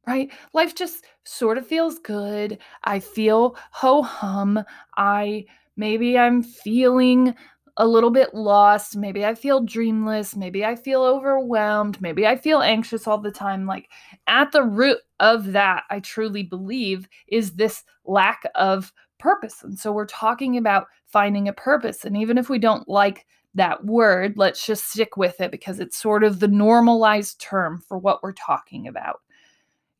right? 0.07 0.31
Life 0.53 0.75
just 0.75 1.05
sort 1.23 1.57
of 1.57 1.67
feels 1.67 1.99
good. 1.99 2.57
I 2.83 2.99
feel 2.99 3.55
ho 3.71 4.01
hum. 4.01 4.63
I 4.97 5.45
maybe 5.77 6.17
I'm 6.17 6.43
feeling 6.43 7.35
a 7.77 7.87
little 7.87 8.09
bit 8.09 8.33
lost. 8.33 8.97
Maybe 8.97 9.25
I 9.25 9.33
feel 9.33 9.61
dreamless. 9.61 10.35
Maybe 10.35 10.65
I 10.65 10.75
feel 10.75 11.03
overwhelmed. 11.03 12.01
Maybe 12.01 12.27
I 12.27 12.35
feel 12.35 12.61
anxious 12.61 13.07
all 13.07 13.17
the 13.17 13.31
time. 13.31 13.65
Like 13.65 13.89
at 14.27 14.51
the 14.51 14.63
root 14.63 14.97
of 15.19 15.53
that, 15.53 15.83
I 15.89 15.99
truly 15.99 16.43
believe 16.43 17.07
is 17.27 17.53
this 17.53 17.83
lack 18.05 18.43
of 18.55 18.91
purpose. 19.19 19.63
And 19.63 19.77
so 19.79 19.91
we're 19.91 20.05
talking 20.05 20.57
about 20.57 20.87
finding 21.07 21.47
a 21.47 21.53
purpose. 21.53 22.03
And 22.03 22.17
even 22.17 22.37
if 22.37 22.49
we 22.49 22.59
don't 22.59 22.87
like 22.89 23.25
that 23.53 23.85
word, 23.85 24.33
let's 24.37 24.65
just 24.65 24.89
stick 24.91 25.17
with 25.17 25.39
it 25.39 25.51
because 25.51 25.79
it's 25.79 25.97
sort 25.97 26.23
of 26.23 26.39
the 26.39 26.47
normalized 26.47 27.39
term 27.39 27.81
for 27.87 27.97
what 27.97 28.21
we're 28.23 28.33
talking 28.33 28.87
about. 28.87 29.21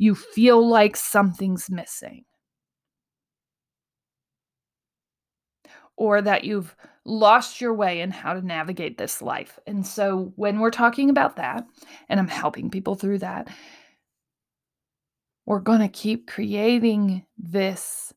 You 0.02 0.16
feel 0.16 0.68
like 0.68 0.96
something's 0.96 1.70
missing. 1.70 2.26
Or 5.96 6.24
that 6.24 6.44
you've 6.44 6.76
lost 7.06 7.62
your 7.62 7.76
way 7.76 8.02
in 8.02 8.10
how 8.10 8.34
to 8.34 8.42
navigate 8.42 8.98
this 8.98 9.22
life. 9.22 9.60
And 9.68 9.86
so 9.86 10.34
when 10.38 10.60
we're 10.60 10.72
talking 10.72 11.12
about 11.12 11.36
that, 11.36 11.68
and 12.10 12.20
I'm 12.20 12.28
helping 12.28 12.72
people 12.72 12.96
through 12.96 13.20
that, 13.20 13.48
we're 15.46 15.60
going 15.60 15.82
to 15.82 15.88
keep 15.88 16.28
creating 16.28 17.24
this 17.38 18.12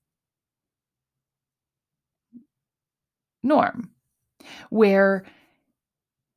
norm 3.42 3.90
where 4.70 5.27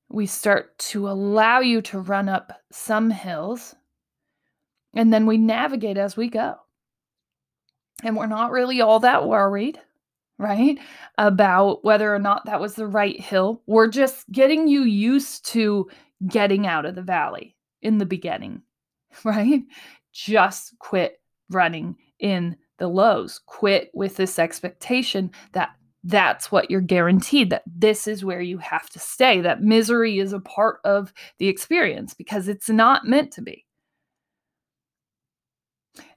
we 0.10 0.26
start 0.26 0.78
to 0.80 1.08
allow 1.08 1.62
you 1.62 1.82
to 1.84 2.02
run 2.02 2.28
up 2.28 2.52
some 2.70 3.10
hills 3.10 3.74
and 4.98 5.14
then 5.14 5.26
we 5.26 5.38
navigate 5.38 5.98
as 5.98 6.18
we 6.18 6.30
go. 6.30 6.56
And 8.04 8.16
we're 8.16 8.28
not 8.28 8.52
really 8.52 8.82
all 8.82 9.00
that 9.00 9.28
worried 9.28 9.80
right? 10.38 10.78
About 11.18 11.84
whether 11.84 12.14
or 12.14 12.20
not 12.20 12.46
that 12.46 12.60
was 12.60 12.76
the 12.76 12.88
right 12.88 13.20
hill. 13.20 13.62
We're 13.66 13.88
just 13.88 14.30
getting 14.32 14.68
you 14.68 14.84
used 14.84 15.46
to 15.48 15.90
getting 16.28 16.68
out 16.68 16.86
of 16.86 16.96
the 16.96 17.02
valley 17.02 17.56
in 17.82 17.98
the 17.98 18.06
beginning, 18.06 18.62
right? 19.24 19.64
Just 20.14 20.78
quit 20.80 21.20
running 21.50 21.96
in 22.20 22.56
the 22.78 22.88
lows. 22.88 23.40
Quit 23.46 23.90
with 23.94 24.16
this 24.16 24.38
expectation 24.38 25.32
that 25.54 25.70
that's 26.04 26.52
what 26.52 26.72
you're 26.72 26.80
guaranteed, 26.80 27.50
that 27.50 27.64
this 27.66 28.08
is 28.08 28.24
where 28.24 28.42
you 28.42 28.60
have 28.60 28.90
to 28.92 29.00
stay, 29.00 29.42
that 29.42 29.64
misery 29.64 30.20
is 30.20 30.32
a 30.32 30.40
part 30.40 30.80
of 30.86 31.12
the 31.40 31.48
experience 31.48 32.14
because 32.14 32.48
it's 32.48 32.70
not 32.70 33.06
meant 33.06 33.32
to 33.34 33.42
be. 33.42 33.67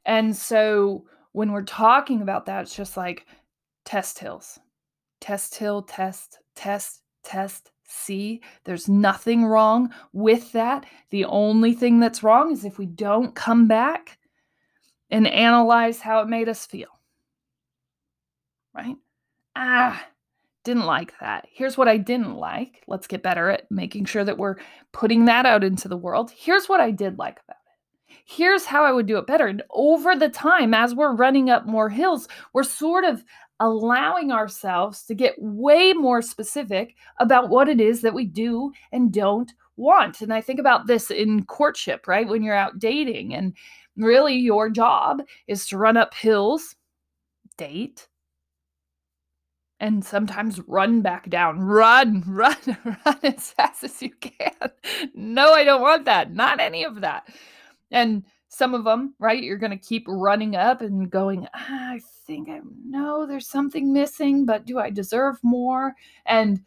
And 0.04 0.34
so 0.34 1.04
when 1.32 1.52
we're 1.52 1.62
talking 1.62 2.22
about 2.22 2.46
that, 2.46 2.62
it's 2.62 2.74
just 2.74 2.96
like, 2.96 3.26
test 3.84 4.18
hills. 4.18 4.58
Test 5.20 5.54
hill, 5.54 5.82
test, 5.82 6.38
test, 6.54 7.02
test, 7.22 7.70
see. 7.84 8.40
There's 8.64 8.88
nothing 8.88 9.44
wrong 9.44 9.92
with 10.12 10.52
that. 10.52 10.86
The 11.10 11.24
only 11.26 11.74
thing 11.74 12.00
that's 12.00 12.22
wrong 12.22 12.52
is 12.52 12.64
if 12.64 12.78
we 12.78 12.86
don't 12.86 13.34
come 13.34 13.68
back 13.68 14.18
and 15.10 15.26
analyze 15.26 16.00
how 16.00 16.20
it 16.20 16.28
made 16.28 16.48
us 16.48 16.66
feel. 16.66 16.88
Right? 18.74 18.96
Ah, 19.56 20.06
didn't 20.64 20.86
like 20.86 21.12
that. 21.20 21.46
Here's 21.50 21.76
what 21.76 21.88
I 21.88 21.96
didn't 21.96 22.36
like. 22.36 22.82
Let's 22.86 23.06
get 23.06 23.22
better 23.22 23.50
at 23.50 23.70
making 23.70 24.04
sure 24.04 24.24
that 24.24 24.38
we're 24.38 24.56
putting 24.92 25.24
that 25.24 25.46
out 25.46 25.64
into 25.64 25.88
the 25.88 25.96
world. 25.96 26.30
Here's 26.30 26.68
what 26.68 26.80
I 26.80 26.90
did 26.90 27.18
like 27.18 27.40
about. 27.44 27.59
Here's 28.24 28.64
how 28.64 28.84
I 28.84 28.92
would 28.92 29.06
do 29.06 29.18
it 29.18 29.26
better. 29.26 29.46
And 29.46 29.62
over 29.70 30.16
the 30.16 30.28
time, 30.28 30.74
as 30.74 30.94
we're 30.94 31.14
running 31.14 31.50
up 31.50 31.66
more 31.66 31.88
hills, 31.88 32.28
we're 32.52 32.62
sort 32.62 33.04
of 33.04 33.24
allowing 33.60 34.32
ourselves 34.32 35.04
to 35.04 35.14
get 35.14 35.34
way 35.38 35.92
more 35.92 36.22
specific 36.22 36.94
about 37.18 37.50
what 37.50 37.68
it 37.68 37.80
is 37.80 38.00
that 38.02 38.14
we 38.14 38.24
do 38.24 38.72
and 38.92 39.12
don't 39.12 39.52
want. 39.76 40.20
And 40.22 40.32
I 40.32 40.40
think 40.40 40.58
about 40.58 40.86
this 40.86 41.10
in 41.10 41.44
courtship, 41.44 42.06
right? 42.06 42.26
When 42.26 42.42
you're 42.42 42.54
out 42.54 42.78
dating, 42.78 43.34
and 43.34 43.54
really 43.96 44.34
your 44.34 44.70
job 44.70 45.22
is 45.46 45.66
to 45.68 45.78
run 45.78 45.96
up 45.96 46.14
hills, 46.14 46.76
date, 47.58 48.08
and 49.80 50.04
sometimes 50.04 50.60
run 50.66 51.00
back 51.00 51.28
down. 51.30 51.58
Run, 51.60 52.22
run, 52.28 52.56
run 52.84 53.18
as 53.22 53.52
fast 53.52 53.82
as 53.82 54.02
you 54.02 54.10
can. 54.10 54.70
No, 55.14 55.52
I 55.52 55.64
don't 55.64 55.80
want 55.80 56.04
that. 56.04 56.32
Not 56.32 56.60
any 56.60 56.84
of 56.84 57.00
that. 57.00 57.28
And 57.90 58.24
some 58.48 58.74
of 58.74 58.84
them, 58.84 59.14
right? 59.18 59.42
You're 59.42 59.56
going 59.56 59.70
to 59.70 59.76
keep 59.76 60.04
running 60.08 60.56
up 60.56 60.80
and 60.80 61.08
going, 61.10 61.46
ah, 61.54 61.92
I 61.92 62.00
think 62.26 62.48
I 62.48 62.60
know 62.84 63.24
there's 63.26 63.46
something 63.46 63.92
missing, 63.92 64.44
but 64.44 64.66
do 64.66 64.78
I 64.78 64.90
deserve 64.90 65.38
more? 65.42 65.94
And 66.26 66.60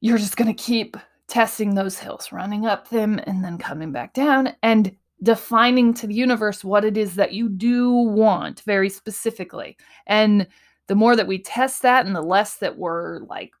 you're 0.00 0.18
just 0.18 0.36
going 0.36 0.54
to 0.54 0.62
keep 0.62 0.96
testing 1.28 1.74
those 1.74 1.98
hills, 1.98 2.30
running 2.30 2.66
up 2.66 2.88
them 2.90 3.18
and 3.26 3.42
then 3.42 3.56
coming 3.56 3.90
back 3.90 4.12
down 4.12 4.54
and 4.62 4.94
defining 5.22 5.94
to 5.94 6.06
the 6.06 6.14
universe 6.14 6.62
what 6.62 6.84
it 6.84 6.98
is 6.98 7.14
that 7.14 7.32
you 7.32 7.48
do 7.48 7.90
want 7.90 8.60
very 8.62 8.90
specifically. 8.90 9.76
And 10.06 10.46
the 10.86 10.94
more 10.94 11.16
that 11.16 11.26
we 11.26 11.38
test 11.38 11.80
that 11.82 12.04
and 12.04 12.14
the 12.14 12.22
less 12.22 12.56
that 12.56 12.76
we're 12.76 13.20
like 13.20 13.52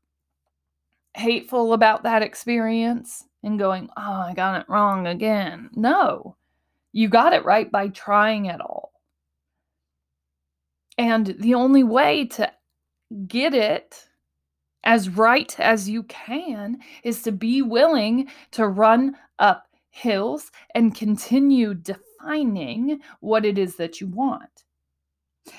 hateful 1.16 1.72
about 1.72 2.02
that 2.02 2.22
experience 2.22 3.24
and 3.44 3.58
going, 3.58 3.88
oh, 3.96 4.24
I 4.28 4.34
got 4.34 4.60
it 4.60 4.68
wrong 4.68 5.06
again. 5.06 5.70
No, 5.74 6.36
you 6.92 7.08
got 7.08 7.32
it 7.32 7.44
right 7.44 7.70
by 7.70 7.88
trying 7.88 8.46
it 8.46 8.60
all. 8.60 8.92
And 10.96 11.34
the 11.38 11.54
only 11.54 11.84
way 11.84 12.26
to 12.26 12.50
get 13.26 13.54
it 13.54 14.08
as 14.84 15.08
right 15.08 15.58
as 15.60 15.88
you 15.88 16.04
can 16.04 16.78
is 17.02 17.22
to 17.22 17.32
be 17.32 17.62
willing 17.62 18.28
to 18.52 18.68
run 18.68 19.16
up 19.38 19.66
hills 19.90 20.50
and 20.74 20.94
continue 20.94 21.74
defining 21.74 23.00
what 23.20 23.44
it 23.44 23.58
is 23.58 23.76
that 23.76 24.00
you 24.00 24.06
want. 24.08 24.63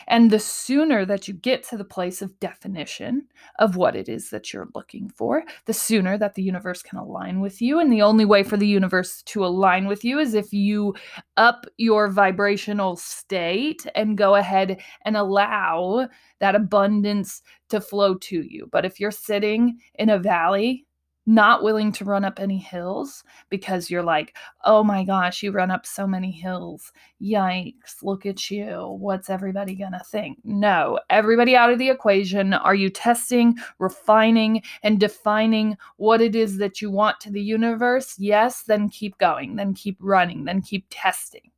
And 0.08 0.32
the 0.32 0.39
sooner 0.39 1.06
that 1.06 1.28
you 1.28 1.34
get 1.34 1.63
to 1.69 1.78
the 1.78 1.86
place 1.86 2.21
of 2.21 2.39
definition 2.39 3.28
of 3.60 3.76
what 3.76 3.95
it 3.95 4.10
is 4.10 4.30
that 4.30 4.52
you're 4.52 4.69
looking 4.74 5.10
for, 5.10 5.43
the 5.65 5.74
sooner 5.74 6.17
that 6.17 6.36
the 6.36 6.43
universe 6.43 6.82
can 6.82 6.98
align 6.98 7.39
with 7.39 7.62
you. 7.62 7.80
And 7.80 7.91
the 7.91 8.02
only 8.02 8.26
way 8.26 8.43
for 8.43 8.58
the 8.58 8.67
universe 8.67 9.21
to 9.24 9.45
align 9.45 9.88
with 9.88 10.04
you 10.04 10.19
is 10.19 10.34
if 10.34 10.52
you 10.54 10.95
up 11.38 11.65
your 11.78 12.10
vibrational 12.10 12.95
state 12.95 13.86
and 13.95 14.17
go 14.17 14.36
ahead 14.36 14.82
and 15.04 15.15
allow 15.17 16.08
that 16.39 16.56
abundance 16.56 17.41
to 17.69 17.80
flow 17.80 18.15
to 18.15 18.41
you. 18.41 18.67
But 18.71 18.86
if 18.86 19.00
you're 19.00 19.12
sitting 19.12 19.78
in 19.95 20.10
a 20.10 20.19
valley, 20.19 20.86
not 21.26 21.64
willing 21.64 21.92
to 21.92 22.06
run 22.06 22.24
up 22.24 22.40
any 22.40 22.58
hills 22.58 23.24
because 23.50 23.90
you're 23.90 24.04
like, 24.04 24.36
oh 24.64 24.84
my 24.84 25.04
gosh, 25.04 25.42
you 25.42 25.52
run 25.52 25.72
up 25.72 25.86
so 25.86 26.06
many 26.06 26.32
hills. 26.32 26.92
Yikes, 27.22 28.04
look 28.04 28.26
at 28.26 28.52
you. 28.52 28.98
What's 29.00 29.30
everybody 29.30 29.76
gonna 29.76 30.04
think? 30.06 30.38
No, 30.44 31.00
everybody 31.10 31.56
out 31.56 31.72
of 31.72 31.80
the 31.80 31.90
equation. 31.90 32.54
Are 32.54 32.76
you 32.76 32.90
testing, 32.90 33.56
refining, 33.80 34.62
and 34.84 35.00
defining 35.00 35.78
what 35.98 36.22
it 36.22 36.36
is 36.36 36.58
that 36.58 36.82
you 36.82 36.92
want 36.92 37.20
to 37.22 37.32
the 37.32 37.42
universe? 37.42 38.16
Yes, 38.20 38.64
then 38.64 38.90
keep 38.90 39.18
going, 39.18 39.56
then 39.56 39.74
keep 39.74 39.98
running, 40.00 40.46
then 40.46 40.62
keep 40.62 40.86
testing. 40.90 41.52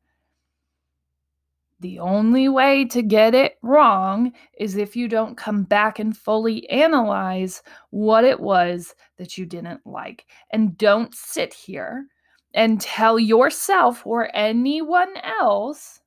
The 1.80 2.00
only 2.00 2.50
way 2.50 2.86
to 2.86 3.04
get 3.04 3.36
it 3.36 3.58
wrong 3.62 4.34
is 4.58 4.78
if 4.78 4.96
you 4.96 5.08
don't 5.08 5.38
come 5.38 5.64
back 5.64 6.00
and 6.00 6.18
fully 6.18 6.68
analyze 6.70 7.62
what 7.92 8.24
it 8.24 8.40
was 8.40 8.96
that 9.18 9.38
you 9.38 9.46
didn't 9.46 9.86
like. 9.86 10.26
And 10.52 10.76
don't 10.78 11.14
sit 11.14 11.54
here 11.54 12.08
and 12.56 12.82
tell 12.82 13.20
yourself 13.20 14.08
or 14.08 14.36
anyone 14.36 15.16
else 15.18 16.00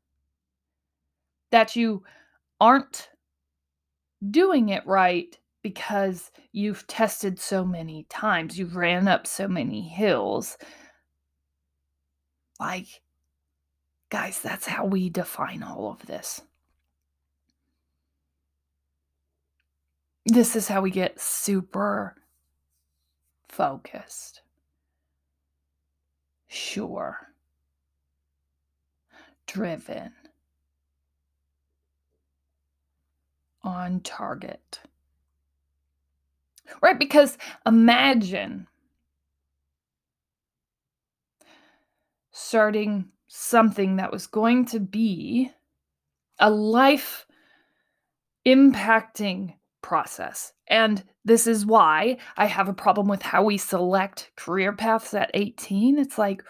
that 1.50 1.76
you 1.76 2.02
aren't 2.60 3.10
doing 4.30 4.70
it 4.70 4.84
right 4.86 5.38
because 5.62 6.32
you've 6.52 6.86
tested 6.88 7.38
so 7.38 7.64
many 7.64 8.04
times, 8.08 8.58
you've 8.58 8.76
ran 8.76 9.06
up 9.06 9.26
so 9.26 9.46
many 9.46 9.82
hills. 9.82 10.58
Like, 12.58 13.02
Guys, 14.10 14.40
that's 14.40 14.66
how 14.66 14.84
we 14.84 15.08
define 15.08 15.62
all 15.62 15.88
of 15.88 16.06
this. 16.06 16.42
This 20.26 20.56
is 20.56 20.68
how 20.68 20.82
we 20.82 20.90
get 20.90 21.20
super 21.20 22.16
focused, 23.48 24.42
sure, 26.48 27.28
driven, 29.46 30.12
on 33.62 34.00
target. 34.00 34.80
Right? 36.82 36.98
Because 36.98 37.38
imagine 37.66 38.66
starting 42.30 43.08
something 43.32 43.94
that 43.94 44.10
was 44.10 44.26
going 44.26 44.64
to 44.64 44.80
be 44.80 45.48
a 46.40 46.50
life 46.50 47.26
impacting 48.44 49.54
process. 49.82 50.52
And 50.66 51.04
this 51.24 51.46
is 51.46 51.64
why 51.64 52.16
I 52.36 52.46
have 52.46 52.68
a 52.68 52.74
problem 52.74 53.06
with 53.06 53.22
how 53.22 53.44
we 53.44 53.56
select 53.56 54.32
career 54.34 54.72
paths 54.72 55.14
at 55.14 55.30
18. 55.34 55.96
It's 55.96 56.18
like, 56.18 56.42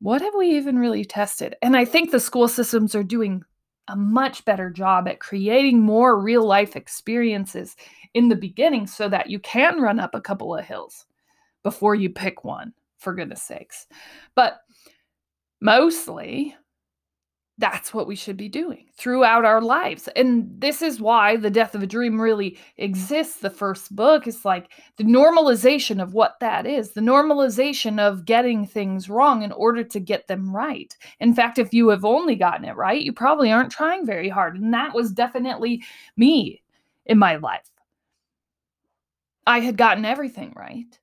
what 0.00 0.20
have 0.20 0.34
we 0.36 0.54
even 0.54 0.78
really 0.78 1.02
tested? 1.02 1.56
And 1.62 1.74
I 1.74 1.86
think 1.86 2.10
the 2.10 2.20
school 2.20 2.46
systems 2.46 2.94
are 2.94 3.02
doing 3.02 3.42
a 3.88 3.96
much 3.96 4.44
better 4.44 4.68
job 4.68 5.08
at 5.08 5.20
creating 5.20 5.80
more 5.80 6.20
real 6.20 6.46
life 6.46 6.76
experiences 6.76 7.74
in 8.12 8.28
the 8.28 8.36
beginning 8.36 8.86
so 8.86 9.08
that 9.08 9.30
you 9.30 9.38
can 9.38 9.80
run 9.80 9.98
up 9.98 10.14
a 10.14 10.20
couple 10.20 10.54
of 10.54 10.66
hills 10.66 11.06
before 11.62 11.94
you 11.94 12.10
pick 12.10 12.44
one, 12.44 12.74
for 12.98 13.14
goodness 13.14 13.42
sakes. 13.42 13.86
But 14.34 14.60
mostly 15.60 16.54
that's 17.58 17.92
what 17.92 18.06
we 18.06 18.14
should 18.14 18.36
be 18.36 18.48
doing 18.48 18.86
throughout 18.96 19.44
our 19.44 19.60
lives. 19.60 20.08
And 20.14 20.48
this 20.60 20.80
is 20.80 21.00
why 21.00 21.36
The 21.36 21.50
Death 21.50 21.74
of 21.74 21.82
a 21.82 21.88
Dream 21.88 22.20
really 22.20 22.56
exists. 22.76 23.38
The 23.38 23.50
first 23.50 23.94
book 23.94 24.28
is 24.28 24.44
like 24.44 24.70
the 24.96 25.04
normalization 25.04 26.00
of 26.00 26.14
what 26.14 26.38
that 26.40 26.66
is, 26.66 26.92
the 26.92 27.00
normalization 27.00 27.98
of 27.98 28.24
getting 28.24 28.64
things 28.64 29.10
wrong 29.10 29.42
in 29.42 29.50
order 29.50 29.82
to 29.82 29.98
get 29.98 30.28
them 30.28 30.54
right. 30.54 30.96
In 31.18 31.34
fact, 31.34 31.58
if 31.58 31.74
you 31.74 31.88
have 31.88 32.04
only 32.04 32.36
gotten 32.36 32.64
it 32.64 32.76
right, 32.76 33.02
you 33.02 33.12
probably 33.12 33.50
aren't 33.50 33.72
trying 33.72 34.06
very 34.06 34.28
hard. 34.28 34.56
And 34.56 34.72
that 34.72 34.94
was 34.94 35.10
definitely 35.10 35.82
me 36.16 36.62
in 37.06 37.18
my 37.18 37.36
life. 37.36 37.68
I 39.48 39.58
had 39.58 39.76
gotten 39.76 40.04
everything 40.04 40.52
right 40.54 40.96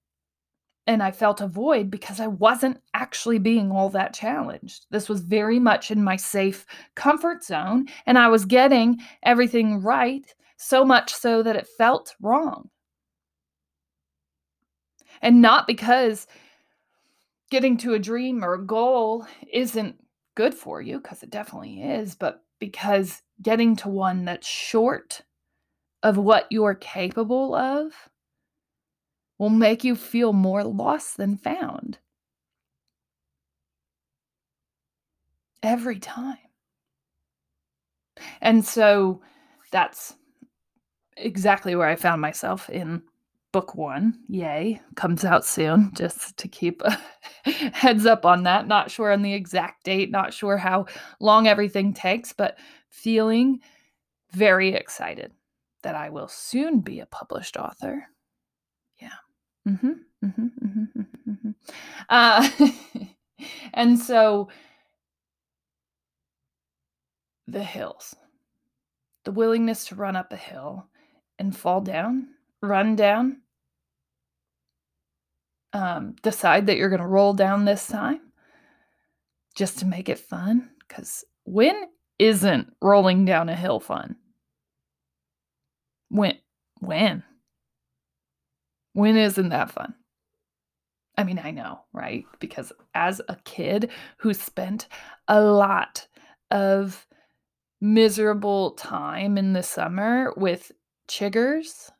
and 0.88 1.02
I 1.02 1.12
felt 1.12 1.41
a 1.41 1.48
void 1.48 1.89
because 1.89 2.19
I 2.19 2.28
wasn't 2.28 2.80
actually 2.93 3.39
being 3.39 3.71
all 3.71 3.89
that 3.89 4.13
challenged. 4.13 4.86
This 4.91 5.10
was 5.10 5.21
very 5.21 5.60
much 5.60 5.89
in 5.91 6.04
my 6.04 6.15
safe 6.15 6.65
comfort 6.95 7.43
zone, 7.43 7.88
and 8.06 8.17
I 8.17 8.28
was 8.28 8.45
getting 8.45 9.00
everything 9.24 9.82
right, 9.82 10.32
so 10.58 10.86
much 10.86 11.13
so 11.13 11.43
that 11.43 11.56
it 11.56 11.67
felt 11.78 12.15
wrong. 12.21 12.69
And 15.21 15.41
not 15.41 15.67
because 15.67 16.28
getting 17.50 17.78
to 17.78 17.93
a 17.93 18.00
dream 18.00 18.43
or 18.43 18.54
a 18.54 18.65
goal 18.65 19.26
isn't 19.52 19.95
good 20.36 20.54
for 20.54 20.82
you, 20.82 21.00
because 21.00 21.24
it 21.24 21.30
definitely 21.30 21.82
is, 21.82 22.13
but 22.15 22.43
because 22.60 23.21
getting 23.41 23.76
to 23.78 23.89
one 23.89 24.26
that's 24.26 24.48
short 24.48 25.21
of 26.04 26.17
what 26.17 26.45
you're 26.52 26.76
capable 26.76 27.56
of 27.56 27.91
will 29.38 29.50
make 29.50 29.84
you 29.84 29.95
feel 29.95 30.34
more 30.34 30.63
lost 30.63 31.17
than 31.17 31.38
found. 31.38 31.98
Every 35.62 36.00
time. 36.00 36.38
And 38.41 38.65
so 38.65 39.21
that's 39.71 40.15
exactly 41.17 41.76
where 41.76 41.88
I 41.88 41.95
found 41.95 42.21
myself 42.21 42.69
in 42.69 43.02
book 43.52 43.76
one. 43.76 44.19
Yay, 44.28 44.82
comes 44.95 45.24
out 45.24 45.45
soon, 45.45 45.91
just 45.95 46.38
to 46.38 46.48
keep 46.48 46.82
heads 47.43 48.06
up 48.06 48.26
on 48.26 48.43
that. 48.43 48.67
Not 48.67 48.91
sure 48.91 49.12
on 49.12 49.21
the 49.21 49.34
exact 49.34 49.86
date, 49.86 50.12
not 50.12 50.34
sure 50.34 50.58
how 50.58 50.86
long 51.19 51.48
everything 51.48 51.93
takes, 51.93 52.34
but 52.34 52.58
feeling 52.89 53.60
very 54.32 54.74
excited 54.74 55.32
that 55.84 55.95
I 55.95 56.10
will 56.10 56.28
soon 56.28 56.82
be 56.82 57.00
a 57.00 57.06
published 57.06 57.58
author. 57.58 58.08
Mm-hmm, 59.67 59.91
mm-hmm, 60.23 60.45
mm-hmm, 60.65 60.99
mm-hmm, 60.99 61.32
mm-hmm. 61.32 61.51
Uh, 62.10 62.49
and 63.73 63.99
so 63.99 64.49
the 67.47 67.63
hills, 67.63 68.15
the 69.23 69.32
willingness 69.32 69.86
to 69.88 69.95
run 69.95 70.15
up 70.15 70.32
a 70.32 70.38
hill 70.38 70.88
and 71.39 71.56
fall 71.56 71.82
down, 71.82 72.28
run 72.62 72.95
down, 72.95 73.41
um, 75.73 76.15
decide 76.21 76.67
that 76.67 76.78
you're 76.78 76.89
going 76.89 77.01
to 77.01 77.08
roll 77.08 77.34
down 77.34 77.65
this 77.65 77.88
time 77.88 78.21
just 79.56 79.80
to 79.80 79.86
make 79.86 80.10
it 80.10 80.19
fun. 80.19 80.69
Because 80.88 81.25
when 81.43 81.75
isn't 82.19 82.71
rolling 82.82 83.25
down 83.25 83.49
a 83.49 83.56
hill 83.56 83.80
fun? 83.80 84.15
When? 86.10 86.38
When? 86.80 87.23
When 88.95 89.17
isn't 89.17 89.49
that 89.49 89.71
fun? 89.71 89.93
I 91.17 91.25
mean, 91.25 91.38
I 91.38 91.51
know, 91.51 91.81
right? 91.91 92.23
Because 92.39 92.71
as 92.93 93.19
a 93.27 93.36
kid 93.43 93.91
who 94.15 94.34
spent 94.34 94.88
a 95.27 95.41
lot 95.41 96.08
of 96.49 97.05
miserable 97.81 98.71
time 98.71 99.38
in 99.38 99.51
the 99.51 99.63
summer 99.63 100.34
with 100.38 100.71
chiggers, 101.10 101.91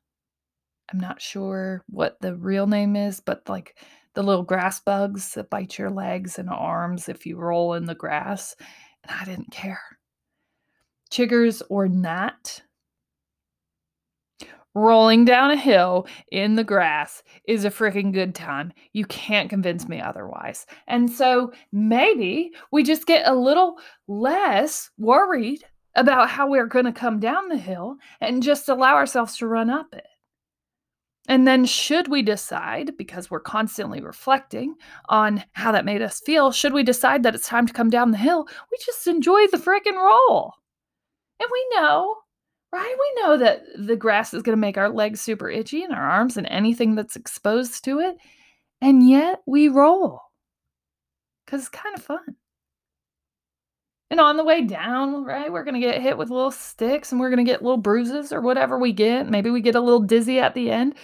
I'm 0.89 1.01
not 1.01 1.21
sure 1.21 1.84
what 1.89 2.15
the 2.21 2.34
real 2.38 2.65
name 2.65 2.95
is, 2.95 3.19
but 3.19 3.49
like 3.49 3.77
the 4.13 4.23
little 4.23 4.43
grass 4.43 4.79
bugs 4.79 5.34
that 5.34 5.49
bite 5.49 5.77
your 5.77 5.89
legs 5.89 6.39
and 6.39 6.49
arms 6.49 7.10
if 7.10 7.25
you 7.25 7.36
roll 7.36 7.73
in 7.73 7.84
the 7.84 7.93
grass. 7.95 8.55
And 9.03 9.19
I 9.19 9.25
didn't 9.25 9.51
care. 9.51 9.81
Chiggers 11.12 11.62
or 11.69 11.89
not, 11.89 12.62
rolling 14.76 15.26
down 15.26 15.50
a 15.50 15.56
hill 15.56 16.06
in 16.32 16.56
the 16.56 16.64
grass 16.64 17.24
is 17.48 17.66
a 17.66 17.72
freaking 17.72 18.14
good 18.14 18.36
time. 18.36 18.74
You 18.94 19.06
can't 19.06 19.50
convince 19.50 19.88
me 19.88 20.00
otherwise. 20.00 20.68
And 20.88 21.10
so 21.10 21.54
maybe 21.72 22.52
we 22.72 22.84
just 22.84 23.08
get 23.08 23.28
a 23.28 23.34
little 23.34 23.78
less 24.08 24.92
worried 24.98 25.64
about 25.96 26.30
how 26.30 26.50
we're 26.50 26.68
going 26.68 26.86
to 26.86 26.92
come 26.92 27.20
down 27.20 27.48
the 27.48 27.58
hill 27.58 27.96
and 28.20 28.44
just 28.44 28.68
allow 28.68 28.96
ourselves 28.96 29.38
to 29.38 29.48
run 29.48 29.70
up 29.70 29.88
it. 29.94 30.06
And 31.28 31.48
then, 31.48 31.66
should 31.66 32.08
we 32.08 32.22
decide, 32.22 32.98
because 32.98 33.32
we're 33.32 33.40
constantly 33.40 34.00
reflecting 34.00 34.76
on 35.10 35.44
how 35.54 35.72
that 35.72 35.86
made 35.86 36.04
us 36.04 36.22
feel, 36.24 36.52
should 36.52 36.72
we 36.72 36.84
decide 36.84 37.24
that 37.24 37.34
it's 37.34 37.48
time 37.48 37.66
to 37.66 37.74
come 37.74 37.90
down 37.90 38.12
the 38.12 38.18
hill, 38.18 38.48
we 38.72 38.78
just 38.86 39.08
enjoy 39.08 39.48
the 39.48 39.58
freaking 39.58 39.96
roll. 39.96 40.54
And 41.40 41.50
we 41.52 41.68
know, 41.72 42.18
right? 42.76 42.96
We 43.00 43.22
know 43.22 43.38
that 43.38 43.64
the 43.78 43.96
grass 43.96 44.34
is 44.34 44.44
going 44.44 44.56
to 44.58 44.62
make 44.62 44.78
our 44.78 44.90
legs 44.90 45.22
super 45.22 45.50
itchy 45.50 45.84
and 45.84 45.94
our 45.94 46.10
arms 46.10 46.36
and 46.36 46.46
anything 46.48 46.96
that's 46.96 47.16
exposed 47.16 47.86
to 47.86 48.00
it. 48.00 48.18
And 48.82 49.08
yet 49.08 49.42
we 49.46 49.70
roll 49.70 50.20
because 51.46 51.62
it's 51.62 51.70
kind 51.70 51.96
of 51.96 52.04
fun. 52.04 52.36
And 54.12 54.20
on 54.20 54.36
the 54.36 54.44
way 54.44 54.62
down, 54.62 55.24
right, 55.24 55.52
we're 55.52 55.64
going 55.64 55.80
to 55.80 55.88
get 55.88 56.02
hit 56.02 56.18
with 56.18 56.30
little 56.30 56.52
sticks 56.52 57.12
and 57.12 57.20
we're 57.20 57.30
going 57.30 57.44
to 57.44 57.50
get 57.50 57.64
little 57.64 57.78
bruises 57.78 58.34
or 58.34 58.42
whatever 58.42 58.78
we 58.78 58.92
get. 58.92 59.30
Maybe 59.30 59.50
we 59.50 59.62
get 59.62 59.76
a 59.76 59.82
little 59.82 60.02
dizzy 60.02 60.40
at 60.40 60.54
the 60.54 60.70
end. 60.70 60.96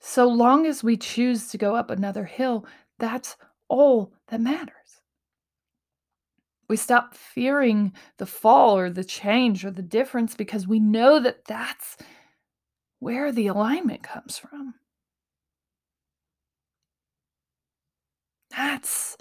So 0.00 0.28
long 0.28 0.66
as 0.66 0.84
we 0.84 0.96
choose 0.96 1.48
to 1.48 1.58
go 1.58 1.74
up 1.74 1.90
another 1.90 2.24
hill, 2.24 2.64
that's 2.98 3.36
all 3.68 4.12
that 4.28 4.40
matters. 4.40 4.77
We 6.68 6.76
stop 6.76 7.14
fearing 7.14 7.92
the 8.18 8.26
fall 8.26 8.76
or 8.76 8.90
the 8.90 9.04
change 9.04 9.64
or 9.64 9.70
the 9.70 9.82
difference 9.82 10.34
because 10.34 10.68
we 10.68 10.78
know 10.78 11.18
that 11.18 11.46
that's 11.46 11.96
where 12.98 13.32
the 13.32 13.46
alignment 13.46 14.02
comes 14.02 14.36
from. 14.36 14.74
That's 18.50 19.16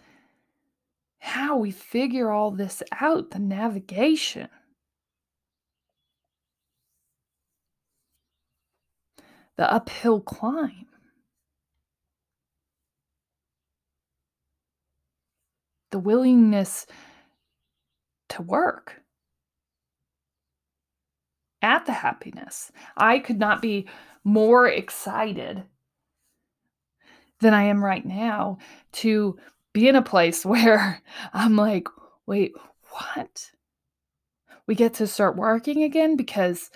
how 1.20 1.58
we 1.58 1.72
figure 1.72 2.32
all 2.32 2.52
this 2.52 2.84
out 3.00 3.32
the 3.32 3.40
navigation. 3.40 4.50
The 9.56 9.72
uphill 9.72 10.22
climb. 10.22 10.86
The 15.92 16.00
willingness 16.00 16.86
to 18.30 18.42
work 18.42 18.96
at 21.62 21.86
the 21.86 21.92
happiness. 21.92 22.72
I 22.96 23.20
could 23.20 23.40
not 23.40 23.62
be 23.62 23.88
more 24.24 24.68
excited 24.68 25.64
than 27.40 27.54
I 27.54 27.64
am 27.64 27.84
right 27.84 28.06
now 28.06 28.58
to 28.94 29.38
be 29.74 29.88
in 29.88 29.96
a 29.96 30.02
place 30.02 30.46
where 30.46 31.02
I'm 31.34 31.56
like, 31.56 31.88
wait, 32.26 32.54
what? 32.92 33.52
We 34.68 34.76
get 34.76 34.96
to 34.96 35.08
start 35.08 35.38
working 35.38 35.84
again 35.84 36.18
because 36.18 36.70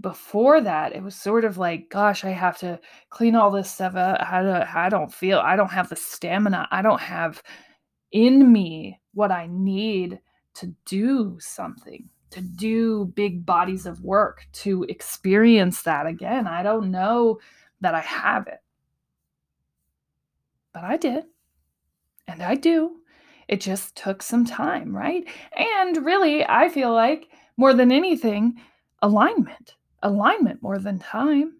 before 0.00 0.60
that 0.60 0.94
it 0.94 1.02
was 1.02 1.14
sort 1.14 1.46
of 1.46 1.56
like 1.56 1.88
gosh 1.88 2.24
i 2.24 2.28
have 2.28 2.58
to 2.58 2.78
clean 3.08 3.34
all 3.34 3.50
this 3.50 3.70
stuff 3.70 3.94
up 3.94 4.20
i 4.20 4.42
don't, 4.42 4.76
I 4.76 4.88
don't 4.90 5.10
feel 5.10 5.38
i 5.38 5.56
don't 5.56 5.70
have 5.70 5.88
the 5.88 5.96
stamina 5.96 6.68
i 6.70 6.82
don't 6.82 7.00
have 7.00 7.42
in 8.12 8.52
me 8.52 9.00
what 9.14 9.30
i 9.30 9.48
need 9.50 10.20
to 10.54 10.74
do 10.84 11.36
something 11.40 12.08
to 12.30 12.40
do 12.40 13.06
big 13.14 13.46
bodies 13.46 13.86
of 13.86 14.02
work 14.02 14.46
to 14.52 14.84
experience 14.88 15.82
that 15.82 16.06
again 16.06 16.46
i 16.46 16.62
don't 16.62 16.90
know 16.90 17.38
that 17.80 17.94
i 17.94 18.00
have 18.00 18.46
it 18.46 18.60
but 20.74 20.82
I 20.82 20.96
did. 20.98 21.24
And 22.26 22.42
I 22.42 22.56
do. 22.56 22.96
It 23.48 23.60
just 23.60 23.94
took 23.96 24.22
some 24.22 24.44
time, 24.44 24.94
right? 24.94 25.24
And 25.56 26.04
really, 26.04 26.44
I 26.46 26.68
feel 26.68 26.92
like 26.92 27.28
more 27.56 27.72
than 27.72 27.92
anything, 27.92 28.60
alignment. 29.00 29.76
Alignment 30.02 30.62
more 30.62 30.78
than 30.78 30.98
time. 30.98 31.54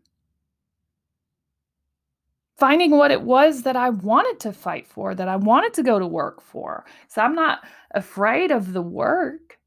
Finding 2.57 2.93
what 2.93 3.11
it 3.11 3.23
was 3.23 3.63
that 3.63 3.75
I 3.77 3.91
wanted 3.91 4.39
to 4.41 4.53
fight 4.53 4.87
for, 4.87 5.15
that 5.15 5.29
I 5.29 5.37
wanted 5.37 5.75
to 5.75 5.83
go 5.83 5.99
to 5.99 6.07
work 6.07 6.41
for. 6.41 6.85
So 7.09 7.21
I'm 7.21 7.35
not 7.35 7.61
afraid 7.93 8.53
of 8.53 8.73
the 8.73 8.83
work. 8.83 9.59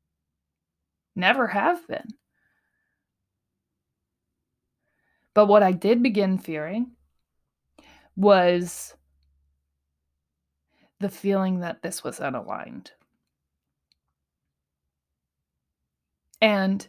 Never 1.16 1.48
have 1.48 1.86
been. 1.88 2.08
But 5.34 5.48
what 5.48 5.64
I 5.64 5.72
did 5.72 6.02
begin 6.02 6.38
fearing 6.38 6.92
was 8.16 8.96
the 11.00 11.10
feeling 11.10 11.60
that 11.60 11.82
this 11.82 12.04
was 12.04 12.20
unaligned. 12.20 12.92
And 16.42 16.88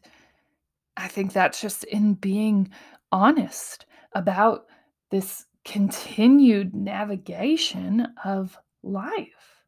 I 0.96 1.08
think 1.08 1.32
that's 1.32 1.61
just 1.61 1.84
in 1.84 2.14
being 2.14 2.70
honest 3.12 3.87
about 4.12 4.66
this 5.11 5.46
continued 5.68 6.74
navigation 6.74 8.09
of 8.24 8.59
life. 8.83 9.64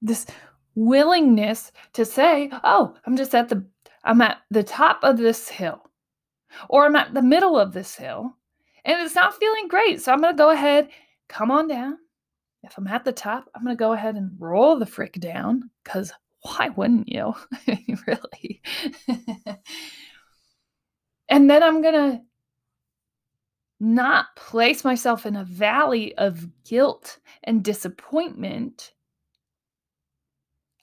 This 0.00 0.26
willingness 0.74 1.72
to 1.94 2.04
say, 2.04 2.50
"Oh, 2.64 2.96
I'm 3.04 3.16
just 3.16 3.34
at 3.34 3.48
the 3.48 3.66
I'm 4.04 4.20
at 4.22 4.38
the 4.50 4.62
top 4.62 5.00
of 5.02 5.18
this 5.18 5.48
hill." 5.48 5.82
Or 6.68 6.86
I'm 6.86 6.96
at 6.96 7.12
the 7.12 7.22
middle 7.22 7.58
of 7.58 7.72
this 7.72 7.96
hill 7.96 8.36
and 8.86 9.02
it's 9.02 9.14
not 9.14 9.34
feeling 9.34 9.68
great. 9.68 10.00
So 10.00 10.12
I'm 10.12 10.20
going 10.20 10.32
to 10.32 10.38
go 10.38 10.50
ahead, 10.50 10.88
come 11.28 11.50
on 11.50 11.68
down. 11.68 11.98
If 12.62 12.78
I'm 12.78 12.86
at 12.86 13.04
the 13.04 13.12
top, 13.12 13.50
I'm 13.54 13.64
going 13.64 13.76
to 13.76 13.78
go 13.78 13.92
ahead 13.92 14.14
and 14.14 14.30
roll 14.38 14.78
the 14.78 14.86
frick 14.86 15.14
down 15.14 15.70
because 15.84 16.12
why 16.42 16.70
wouldn't 16.70 17.08
you? 17.08 17.34
really? 18.06 18.62
and 21.28 21.50
then 21.50 21.62
I'm 21.62 21.82
going 21.82 21.94
to 21.94 22.20
not 23.78 24.34
place 24.36 24.84
myself 24.84 25.26
in 25.26 25.36
a 25.36 25.44
valley 25.44 26.16
of 26.16 26.48
guilt 26.64 27.18
and 27.44 27.62
disappointment. 27.62 28.92